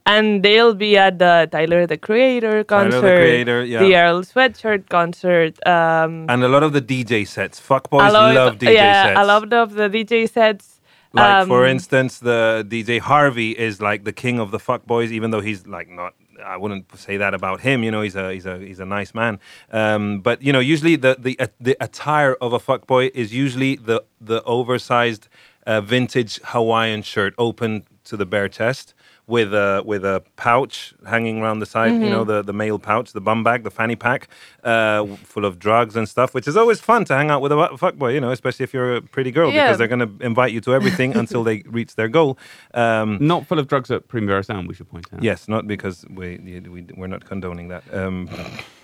[0.06, 2.68] And they'll be at the Tyler the Creator Mm-hmm.
[2.74, 3.78] Tyler, the concert, Creator, yeah.
[3.80, 5.54] the Earl Sweatshirt concert.
[5.66, 7.58] Um, and a lot of the DJ sets.
[7.60, 9.20] Fuck boys lot, love DJ yeah, sets.
[9.20, 10.80] a lot of the DJ sets.
[11.12, 15.30] Like for um, instance, the DJ Harvey is like the king of the fuckboys, even
[15.32, 16.14] though he's like not.
[16.44, 17.82] I wouldn't say that about him.
[17.82, 19.38] You know, he's a he's a he's a nice man.
[19.70, 23.32] Um, but you know, usually the the uh, the attire of a fuck boy is
[23.34, 25.28] usually the the oversized
[25.66, 28.94] uh, vintage Hawaiian shirt, open to the bare chest.
[29.36, 33.12] With a with a pouch hanging around the side, you know the, the male pouch,
[33.12, 34.28] the bum bag, the fanny pack,
[34.64, 37.56] uh, full of drugs and stuff, which is always fun to hang out with a
[37.84, 39.66] fuckboy, you know, especially if you're a pretty girl Yeah.
[39.66, 42.38] because they're going to invite you to everything until they reach their goal.
[42.74, 45.22] Um, Not full of drugs at Primavera Sound, we should point out.
[45.22, 46.38] yes, not because we,
[46.74, 47.84] we we're not condoning that.
[47.94, 48.28] Um,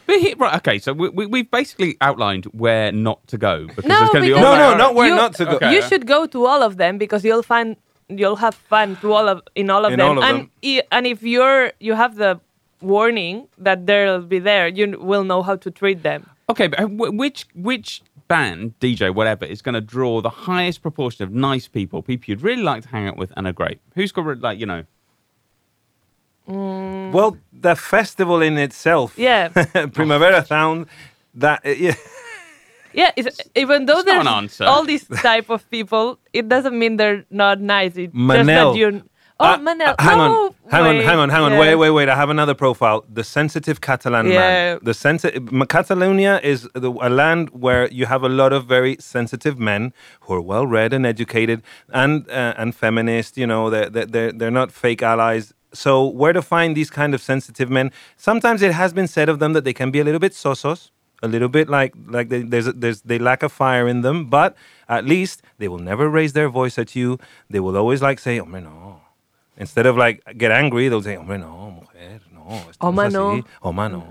[0.07, 3.67] But he, right, okay, so we, we, we've basically outlined where not to go.
[3.67, 5.51] Because No, there's going to be all no, no, not where You- not to go.
[5.57, 5.75] Okay.
[5.75, 7.75] you should go to all of them because you'll find
[8.09, 10.09] you'll have fun to all of in all of In them.
[10.09, 10.51] all of and them.
[10.65, 12.41] i- and if you're you have the
[12.81, 16.29] warning that they'll be there, you will know how to treat them.
[16.49, 21.25] Okay, but uh, which which band, DJ, whatever, is going to draw the highest proportion
[21.25, 23.79] of nice people, people you'd really like to hang out with and are great?
[23.95, 24.85] Who's got, like, you know,
[26.49, 29.49] Well, the festival in itself, Yeah.
[29.93, 30.87] Primavera Sound,
[31.35, 31.95] that yeah.
[33.01, 34.65] Yeah, it's, even though It's not there's an answer.
[34.65, 37.93] all these type of people, it doesn't mean they're not nice.
[37.97, 38.73] It's just Manel.
[38.73, 38.89] that you.
[39.39, 39.95] Oh, Uh, Manel.
[39.99, 41.53] uh, hang no, on, hang on, wait, hang on, hang on.
[41.53, 41.61] yeah.
[41.61, 42.09] Wait, wait, wait.
[42.09, 42.99] I have another profile.
[43.19, 44.39] The sensitive Catalan Yeah.
[44.41, 44.79] man.
[44.83, 49.57] The sensitive Catalonia is the, a land where you have a lot of very sensitive
[49.71, 51.59] men who are well read and educated
[52.03, 53.37] and uh, and feminist.
[53.37, 55.53] You know, they're, they're they're they're not fake allies.
[55.75, 57.87] So where to find these kind of sensitive men?
[58.17, 60.81] Sometimes it has been said of them that they can be a little bit sosos,
[61.27, 64.57] a little bit like like they, there's there's they lack a fire in them, but
[64.89, 67.19] at least they will never raise their voice at you.
[67.51, 69.01] They will always like say, "Hombre, no."
[69.59, 72.37] Instead of like get angry, they'll say, "Hombre, no, mujer, no."
[72.71, 73.31] esto no Oma no.
[73.31, 74.05] así, Oma no.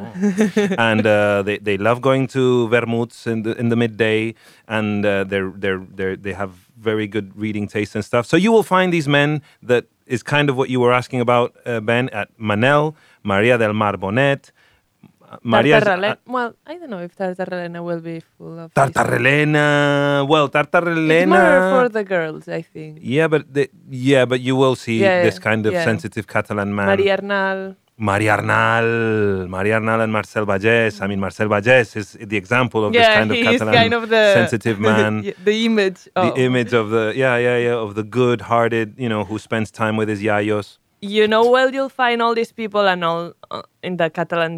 [0.77, 4.33] and uh, they they love going to vermouths in the in the midday,
[4.67, 8.25] and uh, they're they're they they have very good reading taste and stuff.
[8.25, 11.55] So you will find these men that is kind of what you were asking about,
[11.65, 14.51] uh, Ben, at Manel, Maria del Mar Bonet,
[15.43, 15.79] Maria.
[15.81, 16.17] Tarta Relena.
[16.17, 18.73] Ah, well, I don't know if Tarta Relena will be full of.
[18.73, 20.21] Tarta Relena.
[20.21, 21.21] Uh, well, Tarta Relena.
[21.21, 22.99] It's more uh, for the girls, I think.
[23.01, 25.83] Yeah, but the, yeah, but you will see Yeah, this kind of yeah.
[25.83, 26.87] sensitive Catalan man.
[26.87, 27.75] Maria Arnal.
[27.97, 31.01] Maria Arnal, Maria Arnal and Marcel Bagés.
[31.01, 34.33] I mean, Marcel Bagés is the example of this kind of Catalan kind of the
[34.33, 35.23] sensitive man.
[35.23, 36.03] yeah, the image.
[36.03, 39.71] the Of, image of the yeah, yeah, yeah, of the good-hearted, you know, who spends
[39.71, 40.77] time with his yayos.
[41.01, 44.53] you know well, you'll find all these people and all uh, in the Catalan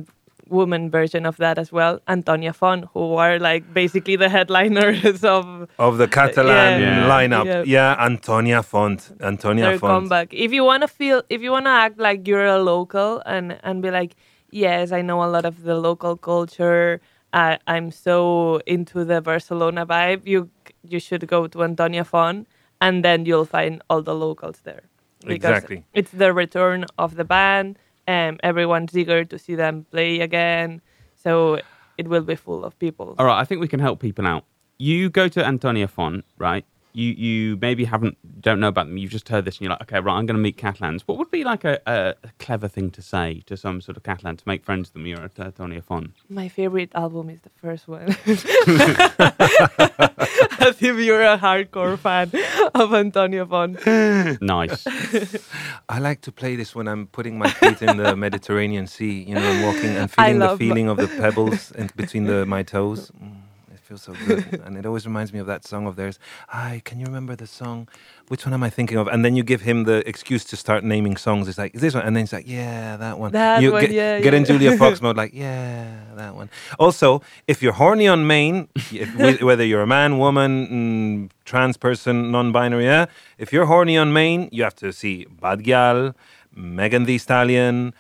[0.50, 2.00] woman version of that as well.
[2.08, 7.08] Antonia Font, who are like basically the headliners of Of the Catalan Yeah.
[7.10, 7.64] lineup, Yeah.
[7.66, 7.96] yeah.
[8.06, 9.92] Antonia Font, Antonia their Font.
[9.94, 10.34] comeback.
[10.34, 13.58] If you want to feel, if you want to act like you're a local and
[13.64, 14.16] and be like,
[14.52, 17.00] yes, I know a lot of the local culture.
[17.34, 20.22] I, I'm so into the Barcelona vibe.
[20.26, 20.50] You
[20.84, 22.48] you should go to Antonia Font,
[22.80, 24.84] and then you'll find all the locals there.
[25.26, 25.84] Because Exactly.
[25.94, 27.78] It's the return of the band.
[28.08, 30.82] Um, everyone's eager to see them play again.
[31.16, 31.60] So
[31.98, 33.16] it will be full of people.
[33.18, 34.46] All right, I think we can help people out.
[34.78, 36.66] You go to Antonia Font, right?
[36.98, 38.98] You you maybe haven't don't know about them.
[38.98, 41.08] You've just heard this, and you're like, okay, right, I'm going to meet Catalans.
[41.08, 44.04] What would be like a, a, a clever thing to say to some sort of
[44.04, 45.06] Catalan to make friends with them?
[45.06, 46.14] You're at Antonia Font.
[46.28, 48.08] My favorite album is the first one.
[50.60, 52.32] As if you're a hardcore fan
[52.74, 53.86] of Antonio Font.
[54.42, 54.86] Nice.
[55.90, 59.24] I like to play this when I'm putting my feet in the Mediterranean Sea.
[59.24, 62.46] You know, I'm walking and feeling the love- feeling of the pebbles in between the,
[62.46, 63.12] my toes.
[63.24, 63.37] Mm, it
[63.88, 66.20] feels so good, and it always reminds me of that song of theirs.
[66.50, 67.88] Hi, can you remember the song?
[68.28, 69.08] Which one am I thinking of?
[69.08, 71.48] And then you give him the excuse to start naming songs.
[71.48, 73.32] It's like is this one, and then he's like, yeah, that one.
[73.32, 74.44] That you one, get, yeah, get in.
[74.44, 76.50] Julia Fox mode, like yeah, that one.
[76.78, 82.30] Also, if you're horny on main, if, whether you're a man, woman, mm, trans person,
[82.32, 83.06] non-binary, yeah,
[83.38, 86.14] if you're horny on main, you have to see Bad Gyal,
[86.54, 87.94] Megan Thee Stallion.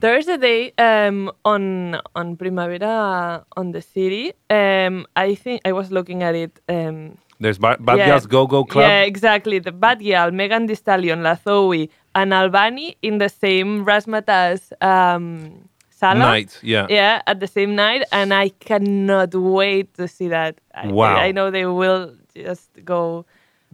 [0.00, 4.32] There's a day um, on on Primavera on the city.
[4.48, 6.58] Um, I think I was looking at it.
[6.68, 8.08] Um, There's ba- Bad Yeah.
[8.08, 8.84] Gyal's Go Go Club.
[8.84, 9.58] Yeah, exactly.
[9.60, 15.68] The Bad Gyal, Megan Thee Stallion, La Zowi, and Albani in the same Razzmatazz um,
[15.90, 16.18] sala.
[16.18, 16.86] Night, yeah.
[16.88, 20.60] Yeah, at the same night, and I cannot wait to see that.
[20.74, 21.16] I, Wow.
[21.16, 23.24] I know they will just go.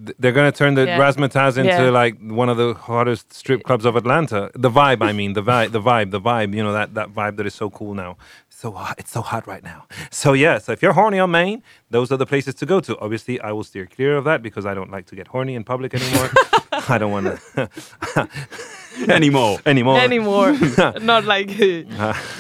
[0.05, 0.99] Th- They're going to turn the Yeah.
[0.99, 1.91] Razzmatazz into Yeah.
[1.91, 4.51] like one of the hottest strip clubs of Atlanta.
[4.55, 6.55] The vibe, I mean, the vibe, the vibe, the vibe.
[6.55, 8.17] You know that that vibe that is so cool now.
[8.51, 9.85] So hot, it's so hot right now.
[10.11, 12.99] So yeah, so if you're horny on main, those are the places to go to.
[13.01, 15.63] Obviously, I will steer clear of that because I don't like to get horny in
[15.65, 16.31] public anymore.
[16.95, 18.29] I don't want to
[19.09, 19.59] Anymore.
[19.67, 19.99] anymore.
[20.01, 20.53] anymore.
[21.01, 21.49] Not like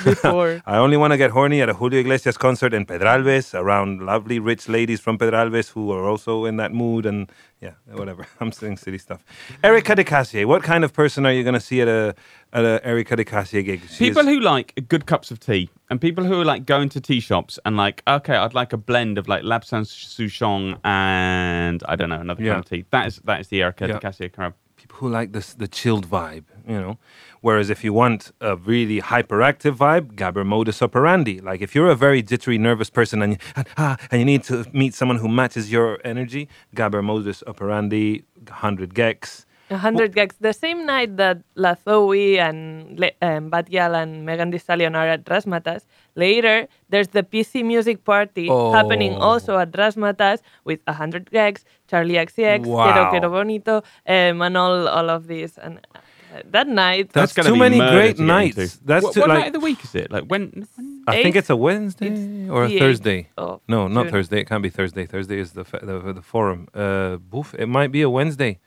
[0.04, 0.62] before.
[0.64, 4.38] I only want to get horny at a Julio Iglesias concert in Pedralbes around lovely
[4.38, 7.30] rich ladies from Pedralbes who are also in that mood and
[7.60, 8.26] yeah, whatever.
[8.40, 9.22] I'm saying silly stuff.
[9.62, 12.14] Erika de Casier, what kind of person are you going to see at a
[12.56, 13.82] at a Erika gig?
[13.90, 16.88] She People is- who like good cups of tea and people who are like going
[16.90, 21.82] to tea shops and like, okay, I'd like a blend of like Lapsang Souchong and
[21.86, 22.52] I don't know, another Yeah.
[22.54, 22.84] kind of tea.
[22.90, 23.98] That is that is the Erika Yeah.
[23.98, 26.98] de Casier kind of people who like this the chilled vibe, you know.
[27.42, 31.40] Whereas if you want a really hyperactive vibe, Gabber modus operandi.
[31.40, 34.42] Like if you're a very jittery, nervous person and you, and, ah, and you need
[34.44, 39.44] to meet someone who matches your energy, Gabber modus operandi, 100 gecs.
[39.68, 40.34] A hundred gecs.
[40.40, 44.94] The same night that La Zowi and Le- um, Bad Gyal and Megan Thee Stallion
[44.94, 45.82] are at Razzmatazz,
[46.14, 49.20] later there's the PC music party happening Oh.
[49.30, 52.86] also at Razzmatazz with a hundred gecs, Charli XCX, Wow.
[52.86, 53.76] Kero Kero Bonito,
[54.06, 55.58] um, and all all of these.
[55.58, 58.76] And uh, that night, That's gonna too many great to nights.
[58.84, 60.12] That's what, too, what like night of the week is it?
[60.12, 60.42] Like when?
[60.76, 63.28] when- I think it's a Wednesday It's or a Thursday.
[63.38, 64.10] No, not June.
[64.12, 64.38] Thursday.
[64.40, 65.06] It can't be Thursday.
[65.06, 66.66] Thursday is the fa- the, the forum.
[66.74, 67.54] Uh, boof.
[67.58, 68.58] It might be a Wednesday.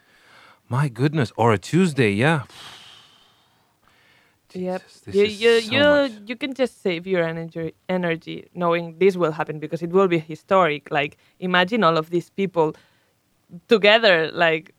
[0.70, 2.12] My goodness, or a Tuesday.
[2.12, 2.44] Yeah.
[4.52, 4.82] Yep.
[4.82, 6.12] Jesus, this You is you so you much.
[6.30, 10.18] you can just save your energy energy knowing this will happen because it will be
[10.18, 10.90] historic.
[10.90, 12.74] Like imagine all of these people
[13.68, 14.74] together, like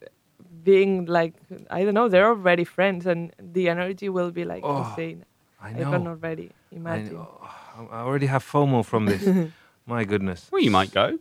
[0.65, 1.35] being like
[1.71, 5.25] I don't know, they're already friends, and the energy will be like Oh, insane.
[5.63, 5.79] I know.
[5.79, 5.91] I know.
[5.93, 7.15] can already I, imagine.
[7.15, 7.29] know.
[7.79, 9.23] Oh, I already have FOMO from this.
[9.87, 10.49] My goodness.
[10.51, 11.19] Well, you might go.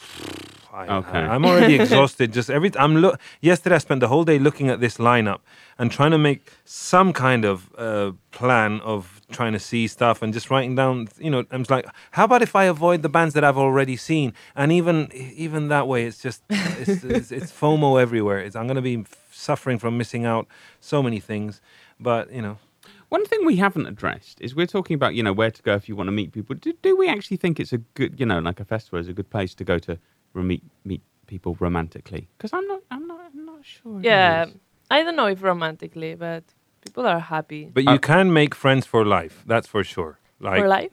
[0.74, 1.18] I, Okay.
[1.18, 2.32] I, am already exhausted.
[2.32, 3.20] Just every I'm look.
[3.40, 5.40] Yesterday, I spent the whole day looking at this lineup
[5.78, 10.32] and trying to make some kind of uh, plan of trying to see stuff and
[10.34, 11.08] just writing down.
[11.18, 13.96] You know, I'm just like, how about if I avoid the bands that I've already
[13.96, 14.32] seen?
[14.56, 18.40] And even even that way, it's just it's, it's, it's FOMO everywhere.
[18.40, 20.48] It's, I'm going to be suffering from missing out
[20.80, 21.60] so many things.
[22.00, 22.58] But you know,
[23.08, 25.88] One thing we haven't addressed is we're talking about, you know, where to go if
[25.88, 26.56] you want to meet people.
[26.56, 29.12] Do, do we actually think it's a good, you know, like a festival is a
[29.12, 29.98] good place to go to
[30.42, 32.28] meet meet people romantically?
[32.36, 34.00] Because I'm not, I'm not, I'm not sure.
[34.02, 34.46] Yeah.
[34.90, 36.44] I don't know if romantically, but
[36.82, 39.42] people are happy but you Uh, can make friends for life.
[39.46, 40.18] That's for sure.
[40.40, 40.92] Like for life.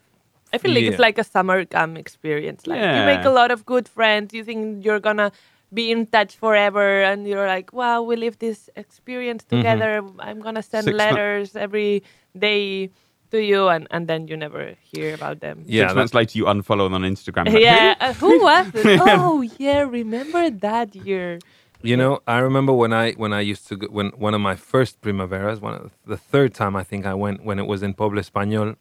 [0.53, 2.67] I feel like it's like a summer camp experience.
[2.67, 4.33] Like you make a lot of good friends.
[4.33, 5.31] You think you're gonna
[5.73, 9.57] be in touch forever, and you're like, "Wow, we live this experience Mm-hmm.
[9.57, 9.91] together.
[10.19, 12.03] I'm gonna send Six mo- letters every
[12.37, 12.89] day
[13.31, 15.63] to you," and and then you never hear about them.
[15.65, 17.45] Yeah, Six months later, you unfollow them on Instagram.
[17.47, 17.95] Like, yeah.
[17.99, 19.01] uh, who was it?
[19.07, 19.81] Oh, yeah.
[19.81, 21.39] Remember that year?
[21.83, 24.55] You know, I remember when I when I used to go, when one of my
[24.55, 27.93] first primaveras, one of the third time I think I went when it was in
[27.95, 28.75] Pueblo Español.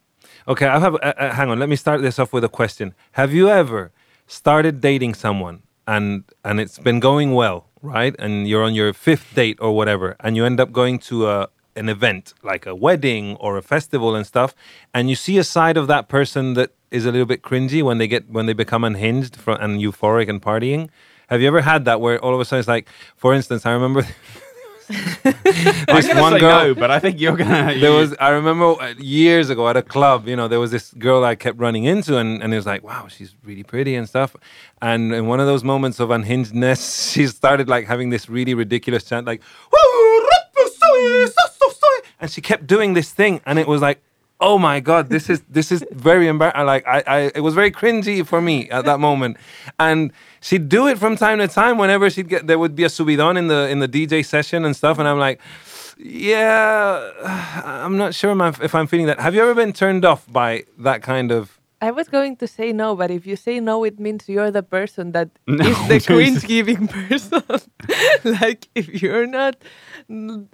[0.47, 0.95] Okay, I have.
[0.95, 2.93] Uh, uh, hang on, let me start this off with a question.
[3.13, 3.91] Have you ever
[4.27, 8.15] started dating someone and and it's been going well, right?
[8.19, 11.49] And you're on your fifth date or whatever, and you end up going to a
[11.75, 14.53] an event like a wedding or a festival and stuff,
[14.93, 17.97] and you see a side of that person that is a little bit cringy when
[17.97, 20.89] they get when they become unhinged from, and euphoric and partying.
[21.29, 23.71] Have you ever had that where all of a sudden it's like, for instance, I
[23.71, 24.05] remember
[24.91, 26.67] this one girl.
[26.67, 27.73] no, but I think you're gonna.
[27.79, 30.93] There was, I remember uh, years ago at a club, you know, there was this
[30.93, 34.07] girl I kept running into, and, and it was like, wow, she's really pretty and
[34.07, 34.35] stuff.
[34.81, 39.03] And in one of those moments of unhingedness, she started like having this really ridiculous
[39.03, 40.27] chant, like, "Woo,
[42.19, 44.01] and she kept doing this thing, and it was like,
[44.39, 46.65] oh my god, this is this is very embarrassing.
[46.65, 49.37] Like, I, I, it was very cringy for me at that moment,
[49.79, 50.11] and
[50.41, 51.77] she'd do it from time to time.
[51.77, 54.75] Whenever she'd get, there would be a subidon in the in the DJ session and
[54.75, 55.39] stuff, and I'm like.
[56.03, 57.11] Yeah,
[57.63, 58.31] I'm not sure
[58.63, 59.19] if I'm feeling that.
[59.19, 61.59] Have you ever been turned off by that kind of?
[61.79, 64.63] I was going to say no, but if you say no, it means you're the
[64.63, 66.05] person that is No, the Jesus.
[66.05, 67.43] cringe giving person.
[68.23, 69.55] like if you're not,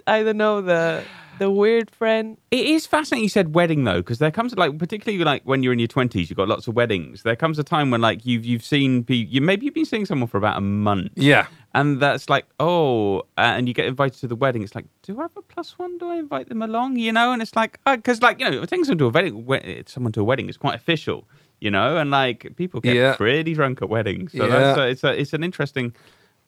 [0.06, 1.04] I don't know the
[1.38, 2.36] the weird friend.
[2.50, 5.72] It is fascinating you said wedding though, because there comes like particularly like when you're
[5.72, 7.22] in your twenties, you've got lots of weddings.
[7.22, 10.04] There comes a time when like you've you've seen people, you maybe you've been seeing
[10.06, 14.18] someone for about a month, Yeah, and that's like oh, uh, and you get invited
[14.20, 14.62] to the wedding.
[14.62, 15.98] It's like, do I have a plus one?
[15.98, 16.96] Do I invite them along?
[16.98, 19.82] You know, and it's like because like you know, taking someone to a wedding, we-
[19.86, 21.24] someone to a wedding is quite official,
[21.60, 23.14] you know, and like people get Yeah.
[23.16, 24.32] pretty drunk at weddings.
[24.32, 24.48] So Yeah.
[24.58, 25.94] that's a, it's a, it's an interesting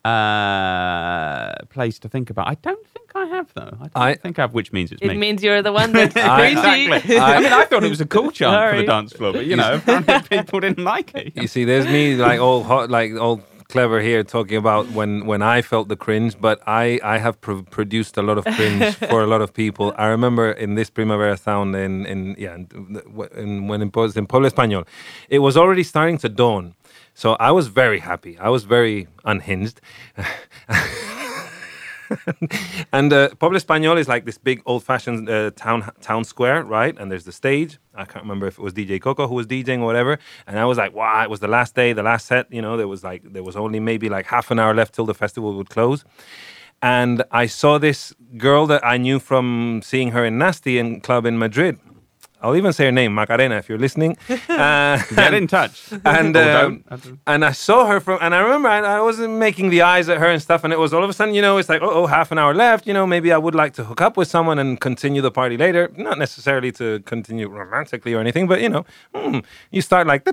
[0.04, 2.48] uh place to think about.
[2.48, 3.72] I don't think I have though.
[3.80, 5.16] I don't I- think I have, which means it's It me.
[5.16, 6.86] means you're the one that's I- cringy.
[6.86, 7.18] Exactly.
[7.18, 9.56] I, mean, I thought it was a cool chant for the dance floor, but you
[9.56, 9.80] know,
[10.30, 11.32] people didn't like it.
[11.36, 15.42] you see, there's me like all hot, like all clever here talking about when when
[15.42, 19.22] I felt the cringe, but I I have pro- produced a lot of cringe for
[19.22, 19.86] a lot of people.
[19.96, 23.00] I remember in this Primavera Sound in in yeah, in,
[23.36, 24.86] in, when it was in Pueblo Español,
[25.28, 26.74] it was already starting to dawn.
[27.14, 28.38] So I was very happy.
[28.38, 29.81] I was very unhinged.
[32.92, 36.96] and uh, Pueblo Español is like this big old-fashioned uh, town town square, right?
[36.99, 37.79] And there's the stage.
[37.94, 40.18] I can't remember if it was DJ Coco who was DJing or whatever.
[40.46, 42.53] And I was like, wow, it was the last day, the last set.
[42.53, 45.07] You know, there was like there was only maybe like half an hour left till
[45.07, 46.05] the festival would close.
[46.83, 51.27] And I saw this girl that I knew from seeing her in Nasty in club
[51.27, 51.79] in Madrid.
[52.42, 54.16] I'll even say her name, Macarena, if you're listening.
[54.50, 55.90] Uh, Get in touch.
[56.05, 56.85] and um,
[57.26, 60.18] and I saw her from, and I remember I, I wasn't making the eyes at
[60.18, 61.90] her and stuff, and it was all of a sudden, you know, it's like, oh,
[61.90, 64.29] oh, half an hour left, you know, maybe I would like to hook up with
[64.29, 68.68] someone and continue the party later, not necessarily to continue romantically or anything, but you
[68.68, 69.38] know, hmm,
[69.70, 70.26] you start like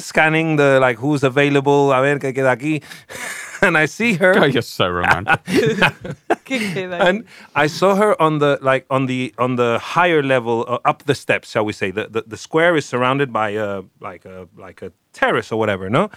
[0.00, 2.82] scanning the like who's available, a ver qué queda aquí,
[3.66, 5.40] and I see her, Oh, you're so romantic.
[6.50, 11.04] and I saw her on the like on the on the higher level uh, up
[11.04, 11.90] the steps, shall we say?
[11.90, 15.90] The, the the square is surrounded by a like a like a terrace or whatever,
[15.90, 16.10] no?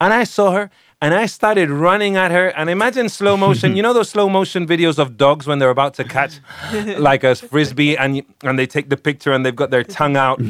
[0.00, 0.68] And I saw her,
[1.00, 2.48] and I started running at her.
[2.48, 3.76] And imagine slow motion.
[3.76, 6.40] you know those slow motion videos of dogs when they're about to catch
[6.98, 10.40] like a frisbee, and and they take the picture and they've got their tongue out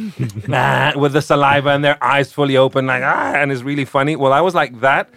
[0.50, 4.16] ah, with the saliva and their eyes fully open, like ah, and it's really funny.
[4.16, 5.11] Well, I was like that.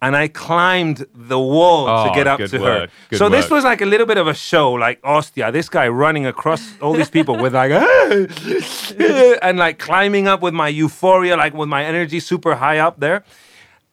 [0.00, 2.86] And I climbed the wall to Oh, get up to her.
[3.10, 5.88] good so this was like a little bit of a show, like Ostia, this guy
[5.88, 7.72] running across all these people with like,
[9.42, 13.24] and like climbing up with my euphoria, like with my energy super high up there.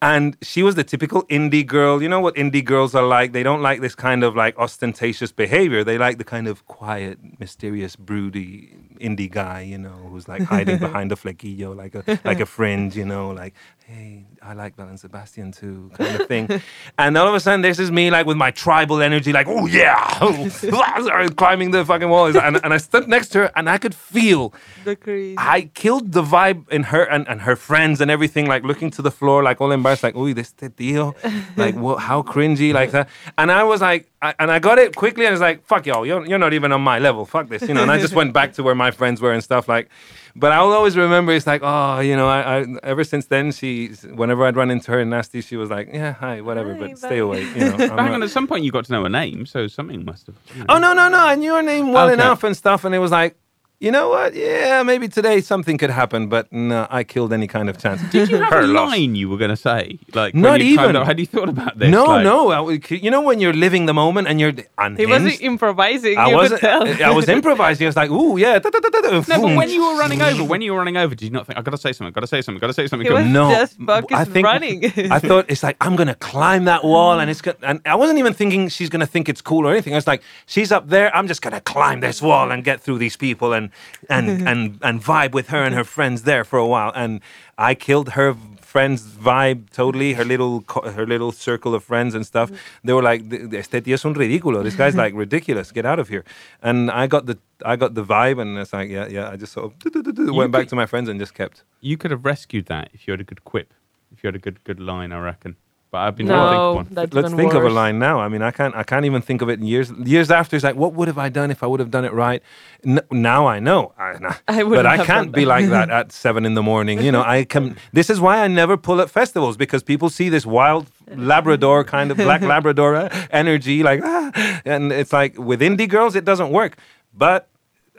[0.02, 2.02] And she was the typical indie girl.
[2.02, 3.32] You know what indie girls are like?
[3.32, 5.82] They don't like this kind of like ostentatious behavior.
[5.84, 10.78] They like the kind of quiet, mysterious, broody indie guy, you know, who's like hiding
[10.86, 13.54] behind a flequillo, like a like a fringe, you know, like,
[13.88, 16.60] hey, I like Belle and Sebastian too, kind of thing.
[16.98, 19.66] and all of a sudden, this is me like with my tribal energy, like, oh
[19.66, 20.18] yeah,
[21.36, 22.34] climbing the fucking walls.
[22.34, 25.36] And, and I stood next to her and I could feel The crazy.
[25.38, 29.02] I killed the vibe in her and, and her friends and everything, like looking to
[29.02, 31.14] the floor, like all embarrassed, like, oh, this the deal,
[31.56, 33.08] like, what, how cringy, like that.
[33.38, 36.04] And I was like, I, and I got it quickly, and it's like, fuck y'all,
[36.04, 37.82] you're, you're not even on my level, fuck this, you know.
[37.82, 39.90] And I just went back to where my friends were and stuff like.
[40.38, 43.88] But I'll always remember it's like, oh, you know, I, I ever since then, she,
[44.14, 46.88] whenever I'd run into her in nasty, she was like, yeah, hi, whatever, Hi, but
[46.90, 46.94] bye.
[47.08, 47.72] stay away, you know.
[47.78, 49.66] I'm But hang not- on, at some point you got to know her name, so
[49.66, 50.36] something must have.
[50.54, 50.66] you know.
[50.68, 51.18] Oh no, no, no!
[51.18, 52.14] I knew her name well Okay.
[52.14, 53.36] enough and stuff, and it was like,
[53.78, 54.34] you know what?
[54.34, 58.00] Yeah, maybe today something could happen, but no, I killed any kind of chance.
[58.10, 58.90] Did you have Her a loss.
[58.92, 59.98] line you were going to say?
[60.14, 60.96] Like Not even.
[60.96, 61.90] up- had you thought about this?
[61.90, 62.50] No, Like- no.
[62.50, 65.00] I you know when you're living the moment and you're unhinged.
[65.00, 66.16] He wasn't improvising.
[66.16, 66.60] I you wasn't.
[66.60, 67.04] could tell.
[67.04, 67.86] I was improvising.
[67.86, 68.58] I was like, ooh, yeah.
[68.58, 70.78] da, da, da, da, da, No, but when you were running over, when you were
[70.78, 72.60] running over, did you not think, I've got to say something, got to say something,
[72.60, 73.06] got to say something?
[73.06, 74.84] He was no, just I think running.
[75.12, 77.56] I thought it's like I'm gonna climb that wall, and it's gonna.
[77.62, 79.92] And I wasn't even thinking she's gonna think it's cool or anything.
[79.92, 81.14] I was like, she's up there.
[81.14, 83.65] I'm just gonna climb this wall and get through these people and
[84.08, 86.92] and and and vibe with her and her friends there for a while.
[86.94, 87.20] And
[87.58, 90.14] I killed her friends vibe totally.
[90.14, 90.64] Her little
[90.98, 92.50] her little circle of friends and stuff.
[92.84, 93.22] They were like,
[93.62, 94.62] "Este tío es un ridículo.
[94.62, 95.72] This guy's like ridiculous.
[95.72, 96.24] Get out of here."
[96.62, 99.30] And I got the I got the vibe, and it's like, yeah, yeah.
[99.32, 101.64] I just sort of went back to my friends and just kept.
[101.80, 103.72] You could have rescued that if you had a good quip,
[104.12, 105.56] if you had a good good line, I reckon.
[105.96, 106.86] But I've been trying to think one.
[106.90, 108.20] that's Let's even think of a line now.
[108.20, 108.74] I mean, I can't.
[108.74, 109.90] I can't even think of it in years.
[110.04, 112.12] Years after, it's like, what would have I done if I would have done it
[112.12, 112.42] right?
[112.84, 113.94] N- now I know.
[113.96, 114.34] I, nah.
[114.48, 117.00] I but wouldn't I can't be like that at seven in the morning.
[117.00, 117.78] You know, I can.
[117.94, 122.10] This is why I never pull at festivals because people see this wild Labrador kind
[122.10, 126.50] of black Labrador uh, energy, like, ah, and it's like with indie girls, it doesn't
[126.50, 126.76] work.
[127.14, 127.48] But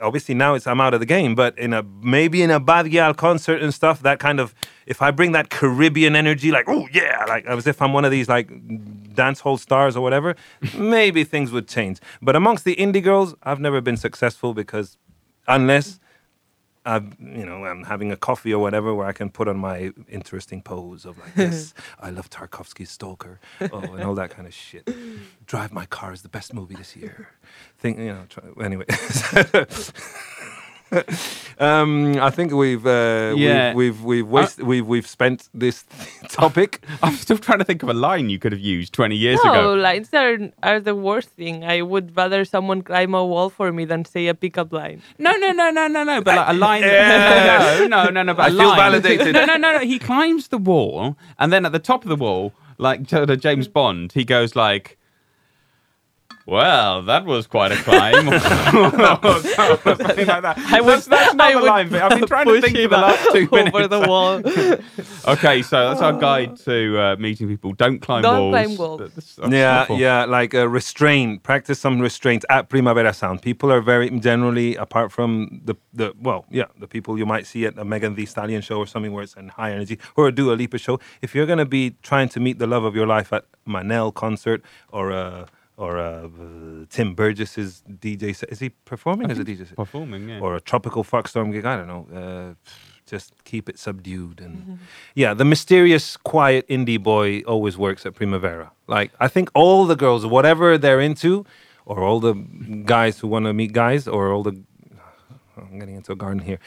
[0.00, 1.34] obviously now it's I'm out of the game.
[1.34, 4.54] But in a maybe in a Bad concert and stuff, that kind of
[4.86, 8.10] if I bring that Caribbean energy, like oh yeah, like as if I'm one of
[8.10, 8.50] these like
[9.14, 10.36] dance hall stars or whatever,
[10.76, 11.98] maybe things would change.
[12.22, 14.96] But amongst the indie girls, I've never been successful because
[15.46, 16.00] unless
[16.88, 19.92] I've, you know, I'm having a coffee or whatever where I can put on my
[20.08, 21.74] interesting pose of like this.
[22.00, 24.88] I love Tarkovsky's Stalker, oh, and all that kind of shit.
[25.46, 27.28] Drive My Car is the best movie this year.
[27.78, 28.24] Think, you know.
[28.30, 28.86] Try, anyway,
[31.58, 33.74] um, I think we've uh, Yeah.
[33.74, 35.84] we've we've we've, wasted, we've we've spent this
[36.28, 36.82] topic.
[37.02, 39.52] I'm still trying to think of a line you could have used 20 years ago.
[39.52, 41.64] No, lines are, are the worst thing.
[41.64, 45.02] I would rather someone climb a wall for me than say a pickup line.
[45.18, 46.20] No, no, no, no, no, no.
[46.20, 46.82] But like a line.
[46.82, 47.86] Yeah.
[47.88, 48.34] No, no, no, no.
[48.34, 48.76] But I a feel line.
[48.76, 49.34] validated.
[49.34, 49.78] No, no, no, no.
[49.80, 53.36] He climbs the wall, and then at the top of the wall, like to the
[53.36, 54.97] James Bond, he goes like.
[56.48, 58.26] Well, that was quite a climb.
[58.26, 60.54] Or something like that.
[60.72, 62.74] I would, that's, that's not I the would line, but I've been trying to think
[62.74, 63.76] for him the last two minutes.
[63.76, 64.42] over the wall.
[65.28, 67.74] Okay, so that's our guide to uh, meeting people.
[67.74, 68.52] Don't climb Don't walls.
[68.66, 68.98] climb walls.
[69.00, 69.98] That's- that's yeah, awful.
[69.98, 71.42] yeah, like uh, restraint.
[71.42, 73.42] Practice some restraint at Primavera Sound.
[73.42, 77.66] People are very generally, apart from the the well, yeah, the people you might see
[77.66, 80.50] at a Megan Thee Stallion show or something where it's in high energy, or do
[80.50, 80.98] a Dua Lipa show.
[81.20, 84.62] If you're gonna be trying to meet the love of your life at Manel concert
[84.90, 85.46] or a
[85.78, 89.66] or a uh, Tim Burgess's DJ, set, is he performing as a DJ?
[89.68, 89.76] set?
[89.76, 90.40] Performing, yeah.
[90.40, 91.64] or a tropical fuckstorm gig.
[91.64, 92.06] I don't know.
[92.12, 92.70] Uh,
[93.06, 94.78] just keep it subdued and
[95.14, 98.70] yeah, the mysterious, quiet indie boy always works at Primavera.
[98.86, 101.46] Like I think all the girls, whatever they're into,
[101.86, 102.34] or all the
[102.84, 104.60] guys who want to meet guys, or all the
[105.56, 106.58] I'm getting into a garden here.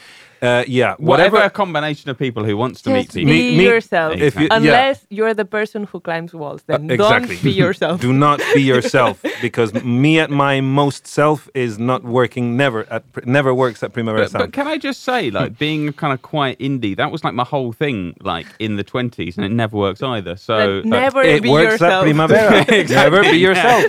[0.42, 1.46] Uh, yeah, Whatever whatever.
[1.46, 3.30] a combination of people who wants to meet Just people.
[3.32, 4.16] be Me- me- yourself.
[4.16, 4.56] if you- yeah.
[4.56, 7.36] Unless you're the person who climbs walls, then Uh, exactly.
[7.36, 8.00] don't be yourself.
[8.00, 12.56] Do not be yourself because me at my most self is not working.
[12.56, 14.42] Never at never works at Primavera But, Sound.
[14.44, 17.44] but can I just say, like, being kind of quite indie, that was like my
[17.44, 20.34] whole thing, like, in the 20s, and it never works either.
[20.36, 22.02] So, But like, never it be works at yourself.
[22.04, 22.84] Primavera.
[23.02, 23.84] Never be yourself.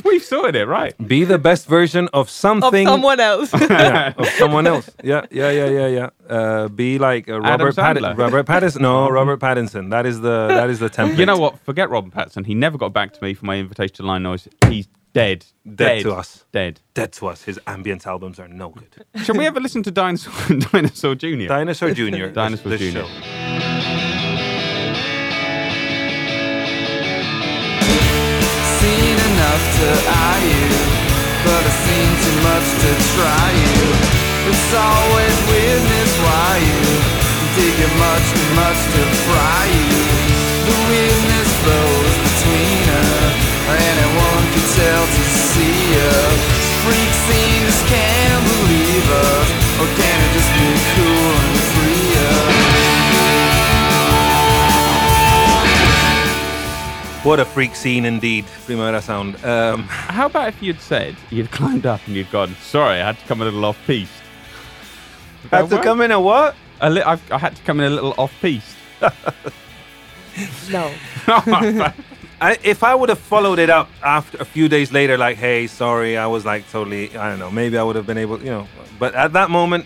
[0.04, 0.94] we've sorted it, right?
[1.06, 2.64] Be the best version of something.
[2.64, 2.86] of something.
[2.86, 3.50] someone else.
[3.70, 4.88] yeah, of someone else.
[5.02, 6.10] Yeah, yeah, yeah, yeah, yeah.
[6.28, 8.14] Uh, be like uh, Robert Sandler.
[8.14, 8.18] Pattinson.
[8.18, 8.80] Robert Pattinson.
[8.80, 9.90] No, Robert Pattinson.
[9.90, 11.18] That is the that is the template.
[11.20, 11.58] You know what?
[11.60, 12.46] Forget Robert Pattinson.
[12.46, 14.48] He never got back to me for my invitation to Line Noise.
[14.68, 15.44] He's dead.
[15.74, 16.44] Dead to us.
[16.52, 16.80] Dead.
[16.94, 17.42] Dead to us.
[17.44, 19.06] His ambient albums are no good.
[19.24, 20.32] Shall we ever listen to Dinosaur,
[20.72, 21.46] Dinosaur Jr.?
[21.48, 22.26] Dinosaur Jr.
[22.28, 24.10] Dinosaur this, this Jr.
[28.80, 30.68] seen enough to eye you,
[31.44, 34.19] but I've seen too much to try you.
[34.50, 36.82] It's always weirdness why you
[37.54, 40.02] dig your much, too much to fry you.
[40.66, 43.30] The weirdness flows between us.
[43.70, 45.22] Anyone can tell to
[45.54, 46.34] see us.
[46.82, 49.48] Freak scene just can't believe us.
[49.78, 50.66] Or can it just be
[50.98, 52.70] cool and free us?
[57.22, 59.44] What a freak scene indeed, Primavera Sound.
[59.44, 63.18] Um, How about if you'd said you'd climbed up and you'd gone, sorry, I had
[63.18, 64.19] to come a little off piste.
[65.50, 66.54] Had to come in a what?
[66.80, 68.76] A li- I've, I had to come in a little off piece.
[70.70, 70.92] No.
[72.42, 75.66] I, if I would have followed it up after a few days later, like, hey,
[75.66, 78.46] sorry, I was like totally, I don't know, maybe I would have been able, you
[78.50, 78.66] know.
[78.98, 79.84] But at that moment,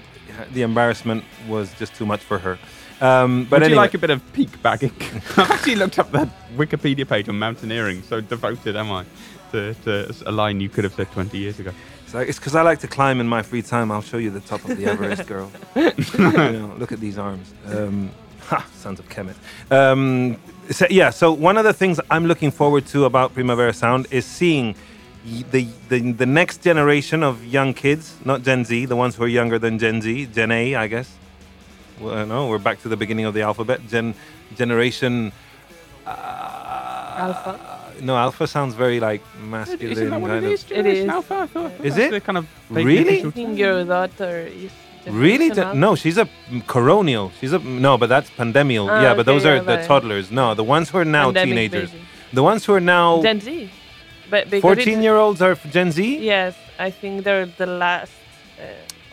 [0.53, 2.59] the embarrassment was just too much for her.
[3.01, 4.93] Um, but Would anyway, you like a bit of peak bagging?
[5.37, 9.05] I've actually looked up that Wikipedia page on mountaineering, so devoted am I
[9.51, 11.73] to, to a line you could have said 20 years ago.
[12.15, 13.91] It's like- it's because I like to climb in my free time.
[13.91, 15.51] I'll show you the top of the Everest, girl.
[15.77, 17.53] you know, look at these arms.
[17.67, 18.11] Um,
[18.41, 19.35] ha, sons of Kemet.
[19.71, 20.37] Um,
[20.71, 24.25] so, yeah, so one of the things I'm looking forward to about Primavera Sound is
[24.25, 24.75] seeing
[25.51, 29.29] the, the the next generation of young kids, not Gen Z, the ones who are
[29.29, 31.11] younger than Gen Z, Gen A, I guess.
[31.99, 33.81] Well, no, we're back to the beginning of the alphabet.
[33.89, 34.15] Gen
[34.55, 35.33] generation.
[36.07, 37.74] Alpha.
[38.05, 40.11] No, alpha sounds very like Isn't masculine.
[40.11, 41.05] that what kind it of- is?
[41.05, 41.35] It Alpha?
[41.35, 42.11] I thought, I thought Is that's it?
[42.17, 43.19] the kind of Really?
[43.27, 44.35] I think your daughter
[44.65, 44.71] is.
[45.07, 45.49] Really?
[45.49, 46.27] generation The- no, she's a
[46.75, 47.27] coronial.
[47.41, 48.87] She's a no, but that's pandemial.
[48.91, 50.27] Ah, yeah, but those are yeah, the but- toddlers.
[50.31, 51.91] No, the ones who are now Pandemic teenagers.
[51.91, 52.05] baby.
[52.39, 53.71] The ones who are now Gen Z.
[54.31, 56.01] But because 14 year olds are Gen Z?
[56.33, 58.13] Yes, I think they're the last.
[58.59, 58.65] Uh,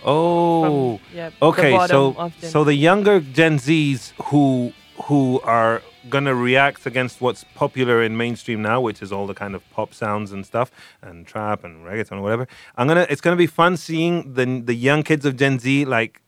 [0.03, 0.97] Oh.
[0.97, 4.73] from, yeah, the okay, bottom so of Gen so the younger Gen Zs who
[5.05, 9.55] who are gonna react against what's popular in mainstream now, which is all the kind
[9.55, 10.71] of pop sounds and stuff,
[11.01, 12.47] and trap and reggaeton or whatever.
[12.77, 16.21] I'm gonna it's gonna be fun seeing the the young kids of Gen Z like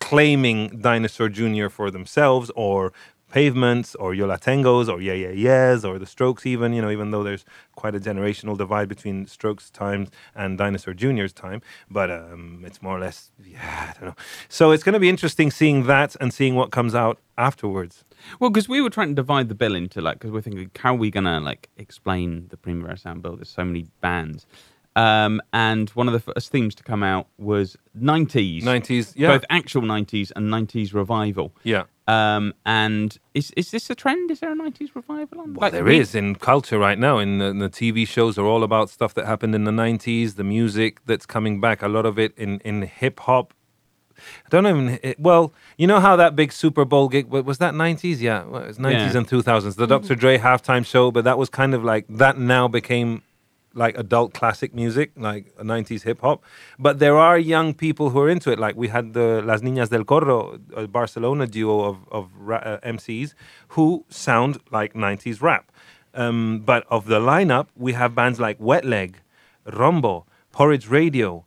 [0.00, 1.68] claiming Dinosaur Jr.
[1.68, 2.92] for themselves or
[3.34, 6.90] Pavements or Yo La Tengo or Yeah Yeah Yeahs or The Strokes even, you know,
[6.90, 7.44] even though there's
[7.74, 11.60] quite a generational divide between Strokes times and Dinosaur Jr.'s time,
[11.90, 14.16] but um, it's more or less, yeah, I don't know.
[14.48, 18.03] So it's going to be interesting seeing that and seeing what comes out afterwards.
[18.40, 20.94] Well, because we were trying to divide the bill into like, because we're thinking, how
[20.94, 23.36] are we gonna like explain the Primavera Sound bill?
[23.36, 24.46] There's so many bands,
[24.96, 29.28] um, and one of the first themes to come out was 90s, 90s, yeah.
[29.28, 31.52] both actual 90s and 90s revival.
[31.64, 31.84] Yeah.
[32.06, 34.30] Um, and is is this a trend?
[34.30, 35.54] Is there a 90s revival on?
[35.54, 37.18] Well, there is in culture right now.
[37.18, 40.36] In the, the TV shows are all about stuff that happened in the '90s.
[40.36, 43.54] The music that's coming back, a lot of it in in hip hop.
[44.46, 44.98] I don't even.
[45.02, 48.20] It, well, you know how that big Super Bowl gig was that '90s?
[48.20, 49.18] Yeah, well, it was '90s Yeah.
[49.18, 49.76] and 2000s.
[49.76, 50.14] The Dr.
[50.14, 52.38] Dre halftime show, but that was kind of like that.
[52.38, 53.22] Now became
[53.76, 56.44] like adult classic music, like 90s hip hop.
[56.78, 58.58] But there are young people who are into it.
[58.60, 62.78] Like we had the Las Niñas del Corro, a Barcelona duo of, of ra- uh,
[62.84, 63.34] MCs
[63.74, 65.72] who sound like 90s rap.
[66.14, 69.16] Um, but of the lineup, we have bands like Wet Leg,
[69.66, 71.44] Rombo, Porridge Radio,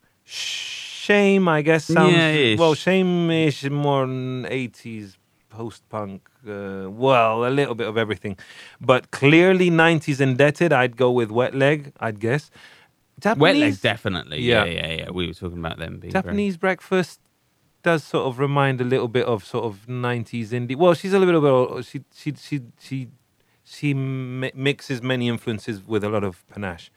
[1.07, 2.59] Shame, I guess sounds Yeah-ish.
[2.59, 2.73] well.
[2.75, 5.15] Shame is more 80s
[5.49, 6.21] post punk.
[6.45, 8.37] Uh, well, a little bit of everything,
[8.81, 10.71] but clearly 90s indebted.
[10.73, 11.93] I'd go with Wet Leg.
[11.99, 12.51] I'd guess.
[13.19, 14.39] Japanese, Wet Leg, definitely.
[14.41, 14.65] Yeah.
[14.65, 14.73] Yeah.
[14.81, 17.19] yeah, yeah, We were talking about them being very- Japanese breakfast
[17.83, 20.75] does sort of remind a little bit of sort of 90s indie.
[20.75, 21.85] Well, she's a little bit old.
[21.85, 23.07] She she she she
[23.63, 26.91] she mixes many influences with a lot of panache.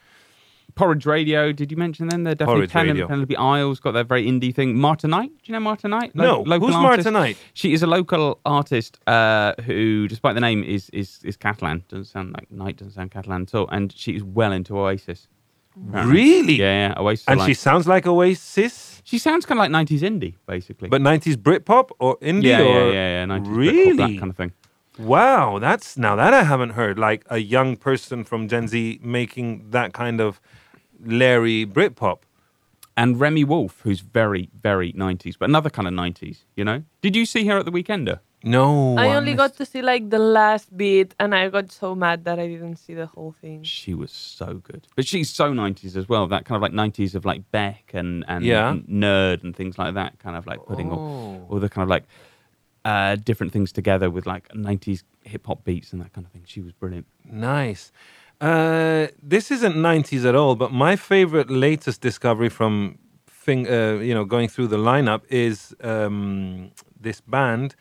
[0.75, 1.53] Porridge Radio.
[1.53, 2.25] Did you mention them?
[2.25, 3.07] They're definitely Porridge Pen- Radio.
[3.07, 4.79] Penelope Isles got their very indie thing.
[4.79, 5.31] Marta Knight.
[5.31, 6.15] Do you know Marta Knight?
[6.15, 7.37] No, who's Marta Knight?
[7.55, 11.85] She is a local artist uh, who, despite the name, is is is Catalan.
[11.89, 12.77] Doesn't sound like Knight.
[12.77, 13.69] Doesn't sound Catalan at all.
[13.71, 15.29] And she is well into Oasis.
[15.89, 16.15] apparently.
[16.15, 16.55] Really?
[16.55, 17.01] Yeah, yeah.
[17.01, 17.27] Oasis.
[17.29, 20.89] are And like- she sounds like Oasis, she sounds kind of like '90s indie, basically.
[20.89, 23.27] but 90s Britpop or indie yeah, or yeah, yeah, yeah.
[23.27, 24.53] 90s Britpop, really that kind of thing.
[24.99, 26.99] Wow, that's now that I haven't heard.
[26.99, 30.41] Like a young person from Gen Z making that kind of
[31.05, 32.19] Larry Britpop.
[32.97, 36.39] And Remi Wolf, who's very, very 90s, but another kind of 90s.
[36.55, 36.83] You know?
[37.01, 38.21] Did you see her at the Weekender?
[38.43, 41.95] No, I only missed- got to see like the last bit, and I got so
[41.95, 43.63] mad that I didn't see the whole thing.
[43.65, 44.87] She was so good.
[44.97, 46.27] But she's so 90s as well.
[46.27, 48.77] That kind of like 90s of like Beck and, and Yeah.
[48.89, 50.19] Nerd and things like that.
[50.19, 51.53] Kind of like putting all, Oh.
[51.55, 52.05] all the kind of like
[52.85, 56.43] uh, different things together with like 90s hip hop beats and that kind of thing.
[56.47, 57.07] She was brilliant.
[57.31, 57.93] Nice.
[58.41, 64.15] Uh, this isn't 90s at all, but my favorite latest discovery from thing, uh, you
[64.15, 67.75] know, going through the lineup is um, this band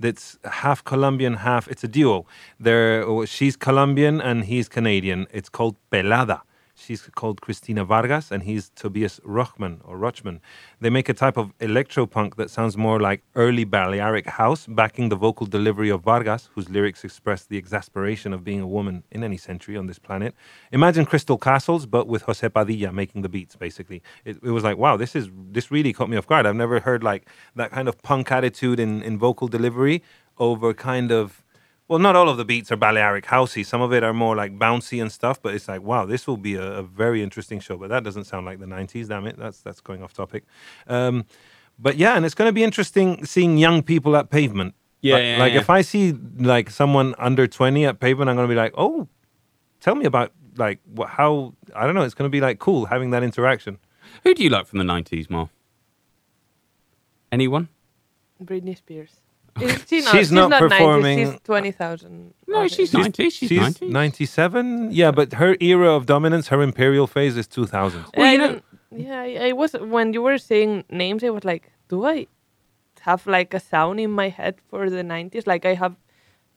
[0.00, 2.26] that's half Colombian, half it's a duo.
[2.58, 5.26] They're, oh, she's Colombian and he's Canadian.
[5.30, 6.40] It's called Pelada.
[6.78, 10.40] She's called Christina Vargas, and he's Tobias Rochman or Rochman.
[10.80, 15.16] They make a type of electropunk that sounds more like early Balearic house, backing the
[15.16, 19.38] vocal delivery of Vargas, whose lyrics express the exasperation of being a woman in any
[19.38, 20.34] century on this planet.
[20.70, 23.56] Imagine Crystal Castles, but with Jose Padilla making the beats.
[23.56, 26.44] Basically, it, it was like, wow, this is this really caught me off guard.
[26.44, 30.02] I've never heard like that kind of punk attitude in in vocal delivery
[30.38, 31.42] over kind of
[31.88, 33.64] well, not all of the beats are Balearic housey.
[33.64, 35.40] Some of it are more like bouncy and stuff.
[35.40, 37.76] But it's like, wow, this will be a, a very interesting show.
[37.76, 39.08] But that doesn't sound like the '90s.
[39.08, 40.44] Damn it, that's that's going off topic.
[40.88, 41.24] Um,
[41.78, 44.74] but yeah, and it's going to be interesting seeing young people at Pavement.
[45.00, 45.60] Yeah, like, yeah, like yeah.
[45.60, 49.06] if I see like someone under 20 at Pavement, I'm going to be like, oh,
[49.80, 52.02] tell me about like wh- how I don't know.
[52.02, 53.78] It's going to be like cool having that interaction.
[54.24, 55.50] Who do you like from the 90s, Mar?
[57.30, 57.68] Anyone?
[58.42, 59.20] Britney Spears.
[59.60, 62.34] Is she not, She's not 90, performing- She's 20,000.
[62.48, 63.30] No, she's 90.
[63.30, 63.88] She's, 90.
[63.88, 64.90] 97.
[64.92, 68.00] Yeah, but her era of dominance, her imperial phase is 2000.
[68.00, 68.60] Yeah, Well, I you know-
[68.92, 72.26] yeah, I, I was when you were saying names, I was like, do I
[73.00, 75.46] have like a sound in my head for the nineties?
[75.46, 75.96] Like I have,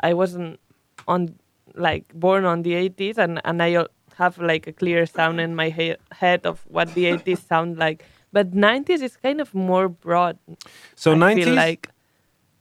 [0.02, 0.60] I wasn't
[1.08, 1.36] on
[1.76, 3.86] like born on the eighties, and and I
[4.18, 8.06] have like a clear sound in my he- head of what the eighties sound like.
[8.32, 10.38] But nineties is kind of more broad.
[10.95, 11.89] So I 90s, feel like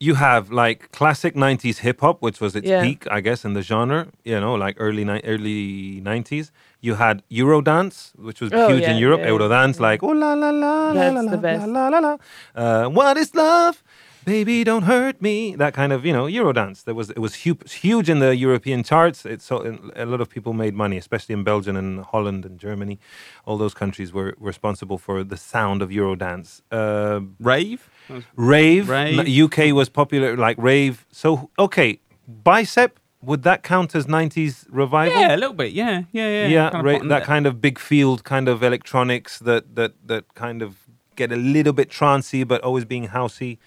[0.01, 2.83] you have like classic 90s hip hop, which was its Yeah.
[2.83, 6.51] peak, I guess, in the genre, you know, like early ni- early 90s.
[6.81, 9.21] You had Eurodance, which was Oh, huge in Europe.
[9.23, 12.17] yeah, Eurodance, like, oh la la la la la la la la la.
[12.55, 13.83] Uh, what is love?
[14.25, 15.57] Baby, don't hurt me.
[15.57, 16.85] That kind of, you know, Eurodance.
[16.85, 19.25] That was it was huge, huge in the European charts.
[19.25, 19.57] It's so
[19.97, 22.99] a lot of people made money, especially in Belgium and Holland and Germany.
[23.47, 26.61] All those countries were responsible for the sound of Eurodance.
[26.71, 27.89] Uh, Rave?
[28.37, 29.45] Rave, Rave.
[29.45, 31.07] UK was popular like rave.
[31.11, 35.21] So okay, bicep would that count as 90s revival?
[35.21, 35.73] Yeah, a little bit.
[35.73, 36.47] Yeah, yeah, yeah.
[36.47, 40.77] yeah, Kind that kind of big field kind of electronics that that that kind of
[41.17, 43.59] get a little bit trancey but always being housey.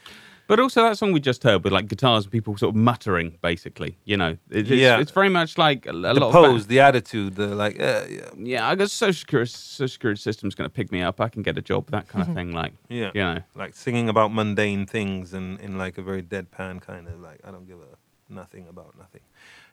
[0.51, 3.37] But also that song we just heard with like guitars and people sort of muttering,
[3.41, 3.91] basically.
[4.03, 4.99] You know, It- it's, Yeah.
[4.99, 8.03] it's very much like a, a The lot of pose, the attitude, the like uh,
[8.09, 8.29] yeah.
[8.53, 11.21] yeah, I guess social security, social security system's going to pick me up.
[11.21, 12.51] I can get a job, that kind of thing.
[12.51, 13.11] Like, Yeah.
[13.15, 17.21] you know, like singing about mundane things and in like a very deadpan kind of
[17.21, 19.21] like I don't give a nothing about nothing.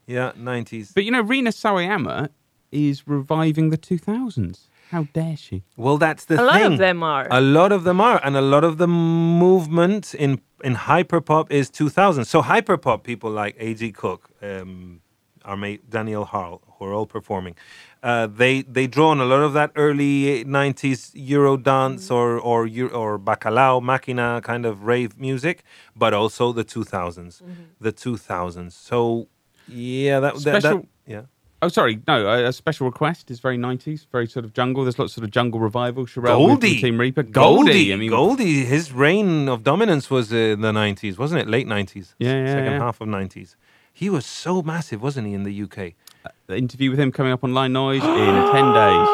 [0.07, 0.95] Yeah, 90s.
[0.95, 2.29] but you know, Rina Sawayama
[2.71, 4.69] is reviving the 2000s.
[4.91, 5.65] How dare she?
[5.77, 7.27] Well, that's the a lot of them are.
[7.31, 11.71] A lot of them are, and a lot of the movement in in hyperpop is
[11.71, 12.25] 2000.
[12.25, 13.93] So hyperpop people like A.G.
[13.93, 15.01] Cook, um,
[15.45, 17.55] our mate Danny L Harle, who are all performing,
[18.03, 22.63] uh, they they draw on a lot of that early 90s Euro dance or or
[22.93, 25.65] or bacalao, machina kind of rave music,
[25.95, 27.43] but also the 2000s,
[27.81, 28.73] the 2000s.
[28.73, 29.29] So
[29.67, 31.23] yeah, that, that, that yeah.
[31.61, 32.27] Oh, sorry, no.
[32.29, 34.85] A, a special request is very 90s, very sort of jungle.
[34.85, 36.07] There's lots of sort of jungle revival.
[36.07, 37.25] Sherelle with- with Goldie, Team Reaper.
[37.25, 38.65] Goldie, I mean, Goldie.
[38.65, 41.49] His reign of dominance was uh, in the nineties, wasn't it?
[41.49, 42.79] Late nineties, Yeah, yeah, second yeah.
[42.79, 43.57] half of nineties.
[43.93, 45.95] He was so massive, wasn't he, in the UK?
[46.47, 48.09] the interview with him coming up on Line Noise in
[48.53, 49.09] 10 days.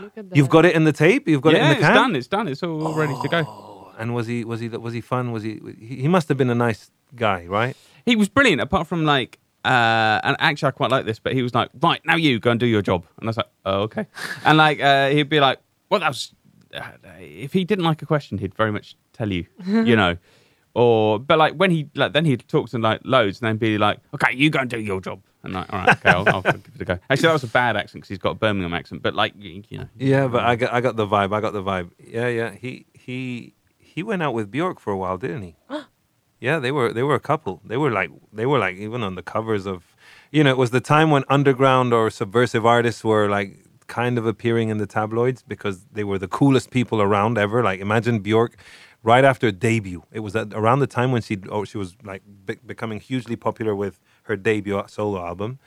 [0.00, 0.36] Look at that.
[0.36, 1.28] You've got it in the tape.
[1.28, 2.16] You've got yeah, it in the it's done.
[2.16, 2.48] It's done.
[2.48, 3.44] It's all ready to go.
[3.46, 4.44] Oh, and was he?
[4.44, 4.68] Was he?
[4.68, 5.32] Was he fun?
[5.32, 5.60] Was he?
[5.78, 7.76] He he must have been a nice guy, right?
[8.06, 9.38] He was brilliant, apart from like,
[9.68, 12.50] uh, and actually I quite like this, but he was like, right, now you go
[12.50, 13.04] and do your job.
[13.18, 14.06] And I was like, oh, okay.
[14.46, 15.58] and like, uh, he'd be like,
[15.90, 16.32] well, that was,
[16.74, 20.16] uh, if he didn't like a question, he'd very much tell you, you know.
[20.74, 23.78] Or, but like when he, like, then he'd talk to like loads and then be
[23.78, 25.20] like, okay, you go and do your job.
[25.42, 26.98] And like, all right, okay, I'll, I'll give it a go.
[27.10, 29.64] Actually, that was a bad accent because he's got a Birmingham accent, but like, you,
[29.70, 29.88] you know.
[29.96, 31.34] Yeah, but I got I got the vibe.
[31.34, 31.90] I got the vibe.
[31.98, 32.52] Yeah, yeah.
[32.52, 35.56] He he he went out with Bjork for a while, didn't he?
[36.40, 37.60] yeah, they were they were a couple.
[37.64, 39.94] They were like they were like even on the covers of,
[40.30, 44.26] you know, it was the time when underground or subversive artists were like kind of
[44.26, 47.62] appearing in the tabloids because they were the coolest people around ever.
[47.62, 48.56] Like imagine Bjork.
[49.04, 52.58] Right after debut, it was around the time when she oh she was like be-
[52.66, 55.60] becoming hugely popular with her debut solo album,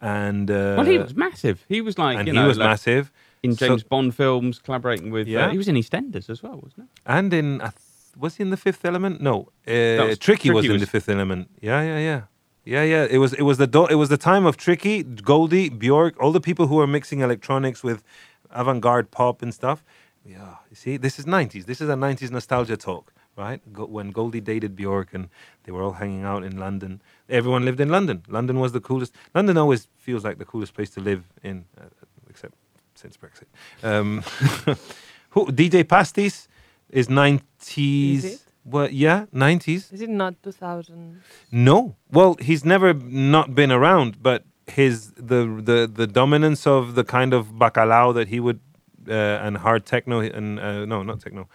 [0.00, 1.66] and uh, Well, he was massive.
[1.68, 3.12] He was like, and he know, was like, massive
[3.42, 5.28] in So- James Bond films, collaborating with.
[5.28, 5.46] Yeah.
[5.46, 7.02] Uh, he was in EastEnders as well, wasn't he?
[7.04, 7.72] And in, I
[8.16, 9.20] was he in the Fifth Element?
[9.20, 11.48] No, uh, was- Tricky, was Tricky in was- the Fifth Element.
[11.60, 12.20] Yeah, yeah, yeah,
[12.64, 13.06] yeah, yeah.
[13.10, 16.32] It was it was the do- it was the time of Tricky, Goldie, Bjork, all
[16.32, 18.02] the people who were mixing electronics with
[18.50, 19.84] avant-garde pop and stuff.
[20.24, 21.64] Yeah, you see, this is '90s.
[21.66, 23.60] This is a '90s nostalgia talk, right?
[23.72, 25.28] Go- when Goldie dated Bjork and
[25.64, 27.00] they were all hanging out in London.
[27.28, 28.22] Everyone lived in London.
[28.28, 29.14] London was the coolest.
[29.34, 31.84] London always feels like the coolest place to live in, uh,
[32.28, 32.54] except
[32.94, 33.48] since Brexit.
[33.82, 34.22] Um,
[35.30, 36.48] who, DJ Pastis
[36.90, 38.14] is 90s.
[38.16, 38.42] Is it?
[38.64, 39.92] Well, yeah, 90s.
[39.92, 41.20] Is it not 2000?
[41.50, 41.96] No.
[42.10, 47.32] Well, he's never not been around, but his the the the dominance of the kind
[47.32, 48.60] of bacalao that he would
[49.08, 49.12] uh,
[49.46, 51.48] and hard techno and uh, no not techno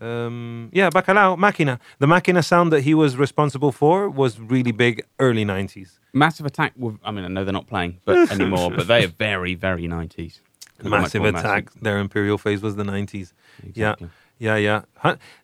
[0.00, 5.04] um, yeah bacalao machina the machina sound that he was responsible for was really big
[5.20, 6.72] early 90s Massive Attack.
[6.76, 9.86] Were, I mean, I know they're not playing but anymore, but they are very, very
[9.86, 10.40] nineties.
[10.82, 13.32] massive attack their imperial phase was the 90s
[13.64, 13.76] Exactly.
[13.78, 14.08] yeah
[14.38, 14.80] yeah yeah.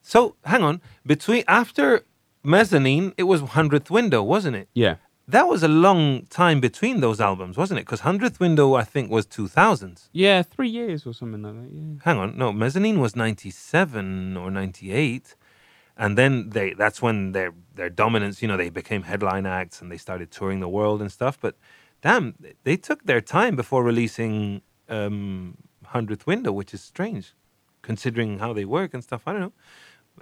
[0.03, 0.81] So hang on.
[1.07, 2.05] Between after
[2.43, 4.69] mezzanine it was 100th window wasn't it?
[4.75, 4.97] Yeah.
[5.37, 7.85] that was a long time between those albums wasn't it?
[7.87, 11.71] Because 100th window i think was 2000s Yeah, three years or something like that.
[11.79, 11.95] Yeah.
[12.07, 12.29] hang on.
[12.43, 15.37] No mezzanine was 97 or 98
[15.97, 19.91] and then they that's when their their dominance you know they became headline acts and
[19.93, 21.35] they started touring the world and stuff.
[21.41, 21.55] But
[22.03, 22.25] damn
[22.67, 25.57] they took their time before releasing um
[25.95, 27.27] 100th window which is strange
[27.91, 29.53] considering how they work and stuff i don't know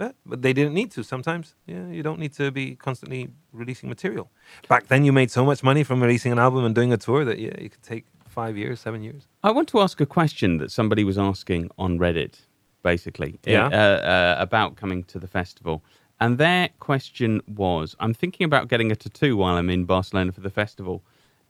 [0.01, 3.23] but, but they didn't need to sometimes yeah you don't need to be constantly
[3.61, 4.27] releasing material
[4.73, 7.25] back then you made so much money from releasing an album and doing a tour
[7.25, 8.05] that yeah you could take
[8.41, 11.91] five years seven years I want to ask a question that somebody was asking on
[11.99, 12.35] Reddit,
[12.83, 13.67] basically, Yeah.
[13.67, 13.77] uh,
[14.15, 15.77] uh, about coming to the festival.
[16.23, 17.31] And their question
[17.65, 20.97] was I'm thinking about getting a tattoo while I'm in Barcelona for the festival.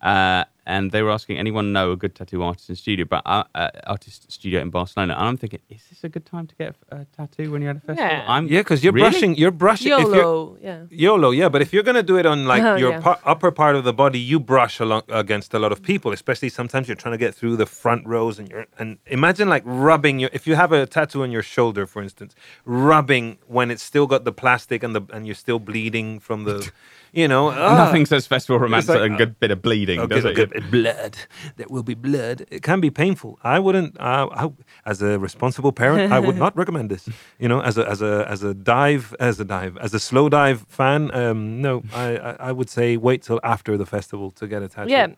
[0.02, 3.42] Uh, and they were asking anyone know a good tattoo artist in studio, but uh,
[3.54, 5.14] uh, artist studio in Barcelona.
[5.14, 7.72] And I'm thinking, is this a good time to get a, a tattoo when you're
[7.72, 8.04] at a festival?
[8.10, 8.24] Yeah.
[8.28, 9.10] I'm yeah because you're Really?
[9.10, 10.82] brushing you're brushing if you're, YOLO, yeah.
[10.88, 13.00] YOLO, yeah, but if you're gonna do it on like Oh, your yeah.
[13.00, 16.12] pa- upper part of the body, you brush along against a lot of people.
[16.12, 19.64] Especially sometimes you're trying to get through the front rows, and you're and imagine like
[19.66, 23.82] rubbing your if you have a tattoo on your shoulder, for instance, rubbing when it's
[23.82, 26.70] still got the plastic and the and you're still bleeding from the,
[27.12, 30.06] you know, ah, Nothing says festival romance like, like, a good bit of bleeding, a
[30.06, 30.36] does good- it?
[30.36, 31.16] good bit of blood.
[31.56, 32.46] There will be blood.
[32.50, 33.38] It can be painful.
[33.44, 34.00] I wouldn't.
[34.00, 34.50] Uh, I,
[34.86, 37.08] as a responsible parent, I would not recommend this.
[37.38, 40.66] You know, as a as a as a dive, as a dive, as a Slowdive
[40.68, 41.14] fan.
[41.14, 44.68] Um, no, I, I I would say wait till after the festival to get a
[44.68, 44.90] tattoo.
[44.90, 45.08] Yeah,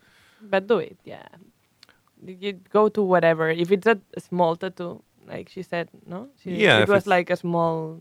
[0.42, 0.98] but do it.
[1.04, 1.26] Yeah,
[2.26, 3.48] you go to whatever.
[3.50, 7.30] If it's a, a small tattoo, like she said, no, she, Yeah, it was like
[7.30, 8.00] a small.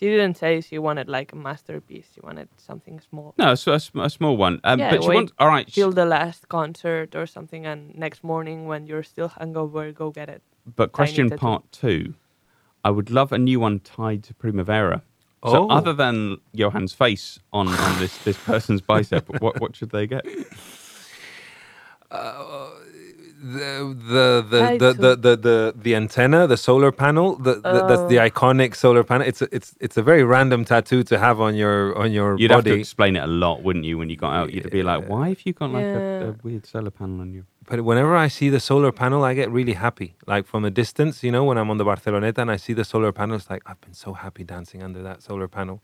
[0.00, 2.06] She didn't say she wanted like a masterpiece.
[2.14, 3.34] She wanted something small.
[3.36, 4.58] No, so a, a small one.
[4.64, 5.70] Um, Yeah, but she wait wants, all right.
[5.70, 10.30] she- the last concert or something, and next morning when you're still hungover, go get
[10.30, 10.40] it.
[10.74, 12.14] But question part two,
[12.82, 15.02] I would love a new one tied to Primavera.
[15.42, 15.52] Oh.
[15.52, 20.06] So other than Johan's face on, on this, this person's bicep, what what should they
[20.06, 20.24] get?
[22.10, 22.79] the
[23.40, 28.18] the the the, the, the, the, the antenna, the solar panel, the, the, that's the
[28.20, 28.28] Oh.
[28.28, 29.26] iconic solar panel.
[29.26, 32.50] It's a, it's it's a very random tattoo to have on your on your You'd
[32.50, 34.52] have to explain it a lot, wouldn't you, when you got out?
[34.52, 37.44] You'd be like, why have you got like a, a weird solar panel on you?
[37.66, 40.16] But whenever I see the solar panel, I get really happy.
[40.26, 42.84] Like from a distance, you know, when I'm on the Barceloneta and I see the
[42.84, 45.82] solar panel, it's like, I've been so happy dancing under that solar panel.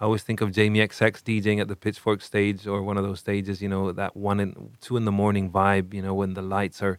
[0.00, 3.20] I always think of Jamie XX DJing at the Pitchfork stage or one of those
[3.20, 6.42] stages, you know, that one and two in the morning vibe, you know, when the
[6.42, 6.98] lights are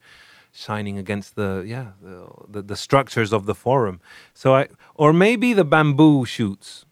[0.53, 3.99] shining against the, yeah, the, the, the structures of the forum.
[4.33, 6.85] So I, or maybe the bamboo shoots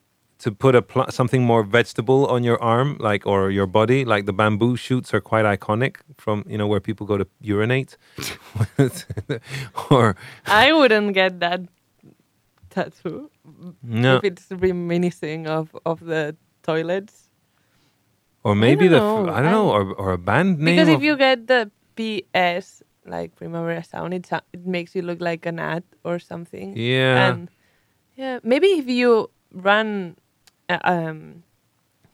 [0.44, 4.26] to put a pl- something more vegetable on your arm, like or your body, like
[4.26, 7.96] the bamboo shoots are quite iconic from you know where people go to urinate,
[9.90, 11.62] or I wouldn't get that
[12.74, 13.30] tattoo
[13.84, 17.30] no, if it's reminiscing of of the toilets.
[18.44, 19.34] or maybe the don't f- know.
[19.34, 20.76] I don't know, or or a band name.
[20.76, 25.46] Because if you get the PS like Primavera Sound, it it makes you look like
[25.46, 26.76] an ad or something.
[26.76, 27.50] yeah, And
[28.16, 30.16] yeah, maybe if you run,
[30.70, 31.44] uh, um,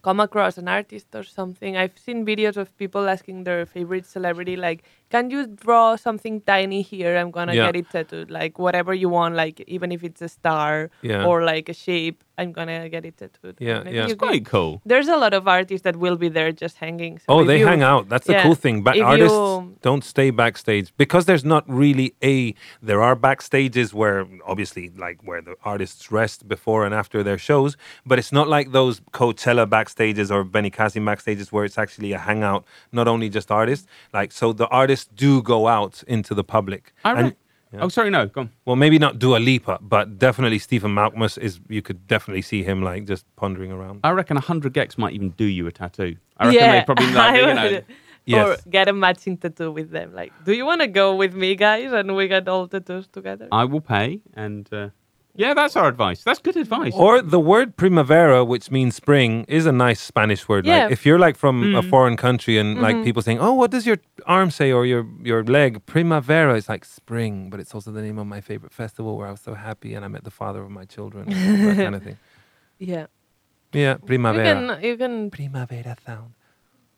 [0.01, 1.77] come across an artist or something.
[1.77, 6.81] I've seen videos of people asking their favorite celebrity, like, "Can you draw something tiny
[6.81, 7.17] here?
[7.17, 7.65] I'm gonna Yeah.
[7.67, 8.29] get it tattooed.
[8.31, 11.25] Like whatever you want, like even if it's a star Yeah.
[11.25, 14.05] or like a shape, I'm gonna get it tattooed." Yeah, yeah.
[14.05, 14.81] It's quite cool.
[14.85, 17.17] There's a lot of artists that will be there just hanging.
[17.19, 18.07] So Oh, they you- hang out.
[18.09, 18.81] That's the yeah, cool thing.
[18.83, 22.53] But artists you- don't stay backstage because there's not really a.
[22.81, 27.75] There are backstages where obviously, like where the artists rest before and after their shows,
[28.05, 32.63] but it's not like those Coachella backstages or Benicàssim backstages where it's actually a hangout,
[32.91, 33.85] not only just artists.
[34.13, 36.93] Like so, the artists do go out into the public.
[37.03, 37.35] I And- re-
[37.79, 38.49] Oh, sorry, no, go on.
[38.65, 41.59] well, maybe not do Dua Lipa, but definitely Stephen Malkmus is.
[41.69, 43.99] You could definitely see him like just pondering around.
[44.03, 46.15] I reckon 100 gecs might even do you a tattoo.
[46.37, 47.55] I reckon yeah, they probably like, I you would.
[47.55, 47.81] know.
[48.25, 48.47] Yes.
[48.65, 50.13] Or get a matching tattoo with them.
[50.15, 53.47] Like, do you want to go with me, guys, and we get all tattoos together?
[53.51, 54.89] I will pay, and uh,
[55.39, 56.23] yeah, that's our advice.
[56.27, 56.93] That's good advice.
[56.95, 60.65] Or the word primavera, which means spring, is a nice Spanish word.
[60.65, 60.83] Yeah.
[60.83, 63.85] Like if you're like from a foreign country and like people saying, "Oh, what does
[63.89, 68.01] your arm say?" or your your leg, primavera, is like spring, but it's also the
[68.01, 70.61] name of my favorite festival where I was so happy and I met the father
[70.61, 72.17] of my children, that kind of thing.
[72.79, 73.07] yeah.
[73.71, 74.43] Yeah, You primavera.
[74.43, 76.33] can, you can, Primavera sound.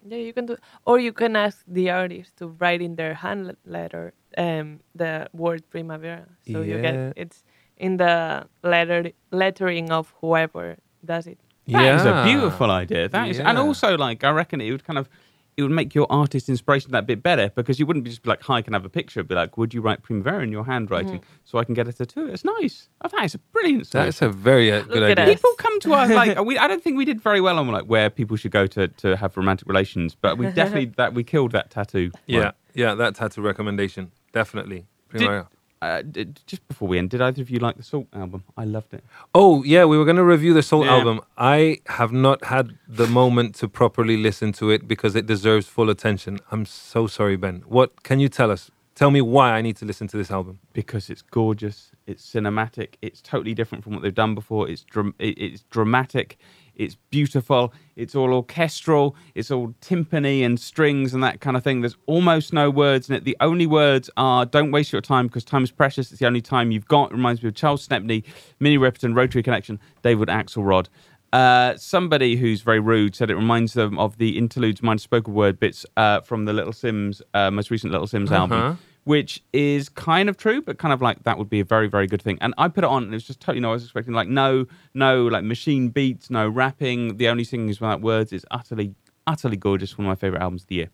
[0.08, 3.56] Yeah, you can do, or you can ask the artist to write in their hand
[3.66, 6.26] letter um, the word primavera.
[6.52, 7.44] So you get it's
[7.82, 11.40] in the letter lettering of whoever does it.
[11.66, 13.10] Yeah, That is a beautiful idea.
[13.10, 15.10] That is, and also like I reckon it would kind of
[15.58, 18.42] it would make your artist inspiration that bit better because you wouldn't just be like,
[18.44, 20.64] "Hi, can I have a picture?" It'd be like, "Would you write Primavera in your
[20.64, 22.88] handwriting so I can get a tattoo?" It's nice.
[23.04, 23.90] Oh, it's a brilliant.
[23.92, 25.26] That's a very uh, good idea.
[25.26, 25.30] us.
[25.36, 26.58] People come to us like we.
[26.58, 29.18] I don't think we did very well on like where people should go to to
[29.18, 32.12] have romantic relations, but we definitely that we killed that tattoo.
[32.28, 34.86] Yeah, yeah, that tattoo recommendation definitely.
[35.10, 35.50] Primavera.
[35.82, 36.04] Uh,
[36.46, 38.44] just before we end, did either of you like the Sault album?
[38.56, 39.04] I loved it.
[39.34, 40.98] Oh yeah, we were going to review the Soul Yeah.
[40.98, 41.22] album.
[41.38, 45.90] I have not had the moment to properly listen to it because it deserves full
[45.90, 46.40] attention.
[46.52, 47.64] I'm so sorry, Ben.
[47.68, 48.70] What can you tell us?
[48.94, 50.60] Tell me why I need to listen to this album.
[50.74, 54.70] because it's gorgeous, it's cinematic, it's totally different from what they've done before.
[54.70, 54.86] It's
[55.18, 56.38] it- it's dramatic,
[56.82, 61.82] it's beautiful, it's all orchestral, it's all timpani and strings and that kind of thing.
[61.82, 63.24] There's almost no words in it.
[63.24, 66.42] The only words are "Don't waste your time because time is precious." It's the only
[66.42, 67.12] time you've got.
[67.12, 68.24] It reminds me of Charles Stepney,
[68.60, 70.88] Minnie Riperton, Rotary Connection, David Axelrod.
[71.34, 75.60] Uh, somebody who's very rude said it reminds them of the interludes, minor spoken word
[75.62, 78.36] bits uh, from the Little Simz, uh, most recent Little Simz Uh-huh.
[78.36, 81.88] album which is kind of true, but kind of like that would be a very,
[81.88, 82.38] very good thing.
[82.42, 83.70] And I put it on, and it was just totally you no.
[83.70, 87.18] I was expecting like no, no, like machine beats, no rapping.
[87.18, 88.32] The only thing is without words.
[88.32, 88.94] It's utterly,
[89.28, 89.98] utterly gorgeous.
[89.98, 90.90] One of my favorite albums of the year.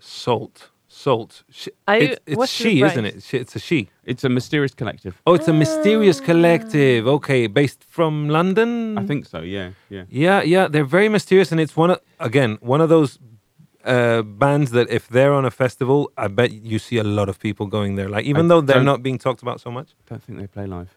[0.00, 1.44] Sault, Sault.
[1.50, 3.22] Sh- I it's it's she, isn't it?
[3.22, 3.88] She- It's a she.
[4.04, 5.20] It's a mysterious collective.
[5.26, 7.06] Oh, it's a mysterious collective.
[7.06, 8.98] Okay, based from London.
[8.98, 9.40] I think so.
[9.42, 10.04] Yeah, yeah.
[10.08, 13.18] Yeah, yeah, they're very mysterious, and it's one of again one of those
[13.84, 17.38] uh, bands that if they're on a festival, I bet you see a lot of
[17.38, 18.08] people going there.
[18.08, 19.88] Like even I though they're don't- being talked about so much.
[20.08, 20.96] Don't think they play live.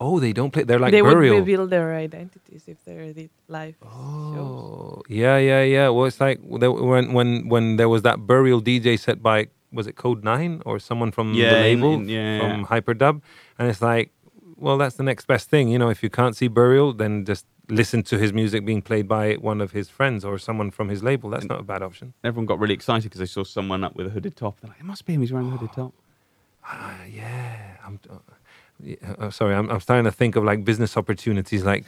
[0.00, 0.62] Oh, they don't play.
[0.62, 1.34] They're like they burial.
[1.34, 3.90] would reveal their identities if they did live shows.
[3.92, 5.88] Oh, yeah, yeah, yeah.
[5.88, 9.86] Well, it's like there- when when when there was that burial DJ set by was
[9.86, 12.66] it Kode9 or someone from Yeah, the in- label in- yeah, from yeah.
[12.66, 13.20] Hyperdub,
[13.58, 14.10] and it's like,
[14.58, 15.68] well, that's the next best thing.
[15.68, 19.06] You know, if you can't see burial, then just listen to his music being played
[19.06, 21.30] by one of his friends or someone from his label.
[21.30, 22.14] That's not a bad option.
[22.24, 24.60] Everyone got really excited because they saw someone up with a hooded top.
[24.60, 25.20] They're like, it must be him.
[25.20, 25.92] He's wearing a hooded top.
[26.68, 28.00] Uh, yeah, I'm.
[28.80, 31.64] Yeah, uh, sorry, I'm, I'm starting to think of like business opportunities.
[31.64, 31.84] Like,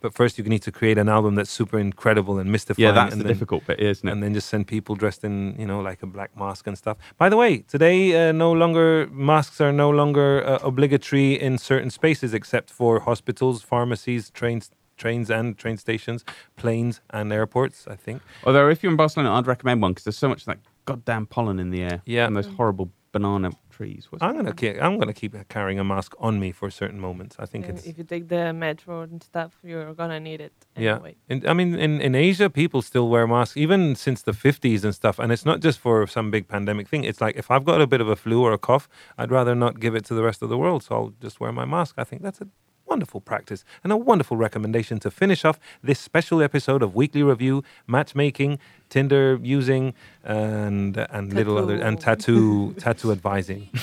[0.00, 2.84] but first you need to create an album that's super incredible and mystifying.
[2.86, 4.12] Yeah, that's and the then- difficult bit, isn't it?
[4.12, 6.96] and then just send people dressed in you know like a black mask and stuff
[7.18, 11.90] by the way today uh, no longer masks are no longer uh, obligatory in certain
[11.90, 16.24] spaces except for hospitals pharmacies trains trains and train stations
[16.56, 20.18] planes and airports i think Although, if you're in Barcelona, I'd recommend one because there's
[20.18, 22.02] so much that goddamn pollen in the air.
[22.04, 22.26] Yeah.
[22.26, 24.02] And those horrible banana trees.
[24.10, 27.34] What's i'm gonna keep i'm gonna keep carrying a mask on me for certain moments
[27.44, 30.56] i think And it's if you take the metro and stuff, you're gonna need it
[30.86, 31.14] Yeah, anyway.
[31.32, 34.92] in, I mean, in, in Asia, people still wear masks, even since the 50s and
[35.00, 35.16] stuff.
[35.22, 37.02] And it's not just for some big pandemic thing.
[37.10, 38.84] It's like if I've got a bit of a flu or a cough,
[39.20, 40.80] I'd rather not give it to the rest of the world.
[40.84, 41.92] So I'll just wear my mask.
[42.02, 42.48] I think that's a
[42.94, 47.56] wonderful practice and a wonderful recommendation to finish off this special episode of Weekly Review,
[47.88, 48.52] matchmaking,
[48.88, 49.84] Tinder using,
[50.22, 53.62] and and little other and tattoo tattoo advising.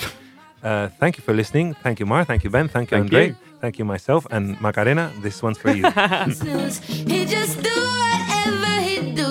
[0.70, 1.74] Uh, thank you for listening.
[1.82, 2.24] Thank you, Mar.
[2.24, 2.68] Thank you, Ben.
[2.68, 3.26] Thank you, Thank Andre.
[3.30, 3.36] you.
[3.60, 4.28] Thank you, myself.
[4.30, 5.82] And Macarena, this one's for you.
[7.12, 9.30] He just do whatever he do.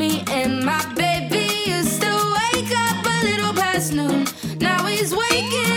[0.00, 0.10] Me
[0.40, 1.44] and my baby
[1.76, 4.24] used to wake up a little past noon.
[4.58, 5.73] Now he's waking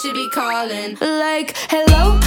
[0.00, 0.96] should be calling.
[1.00, 2.17] Like, hello.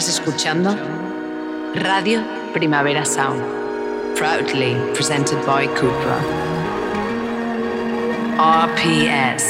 [0.00, 0.74] Estás escuchando
[1.74, 2.22] Radio
[2.54, 3.42] Primavera Sound,
[4.16, 6.18] proudly presented by Cupra.
[8.38, 9.49] RPS.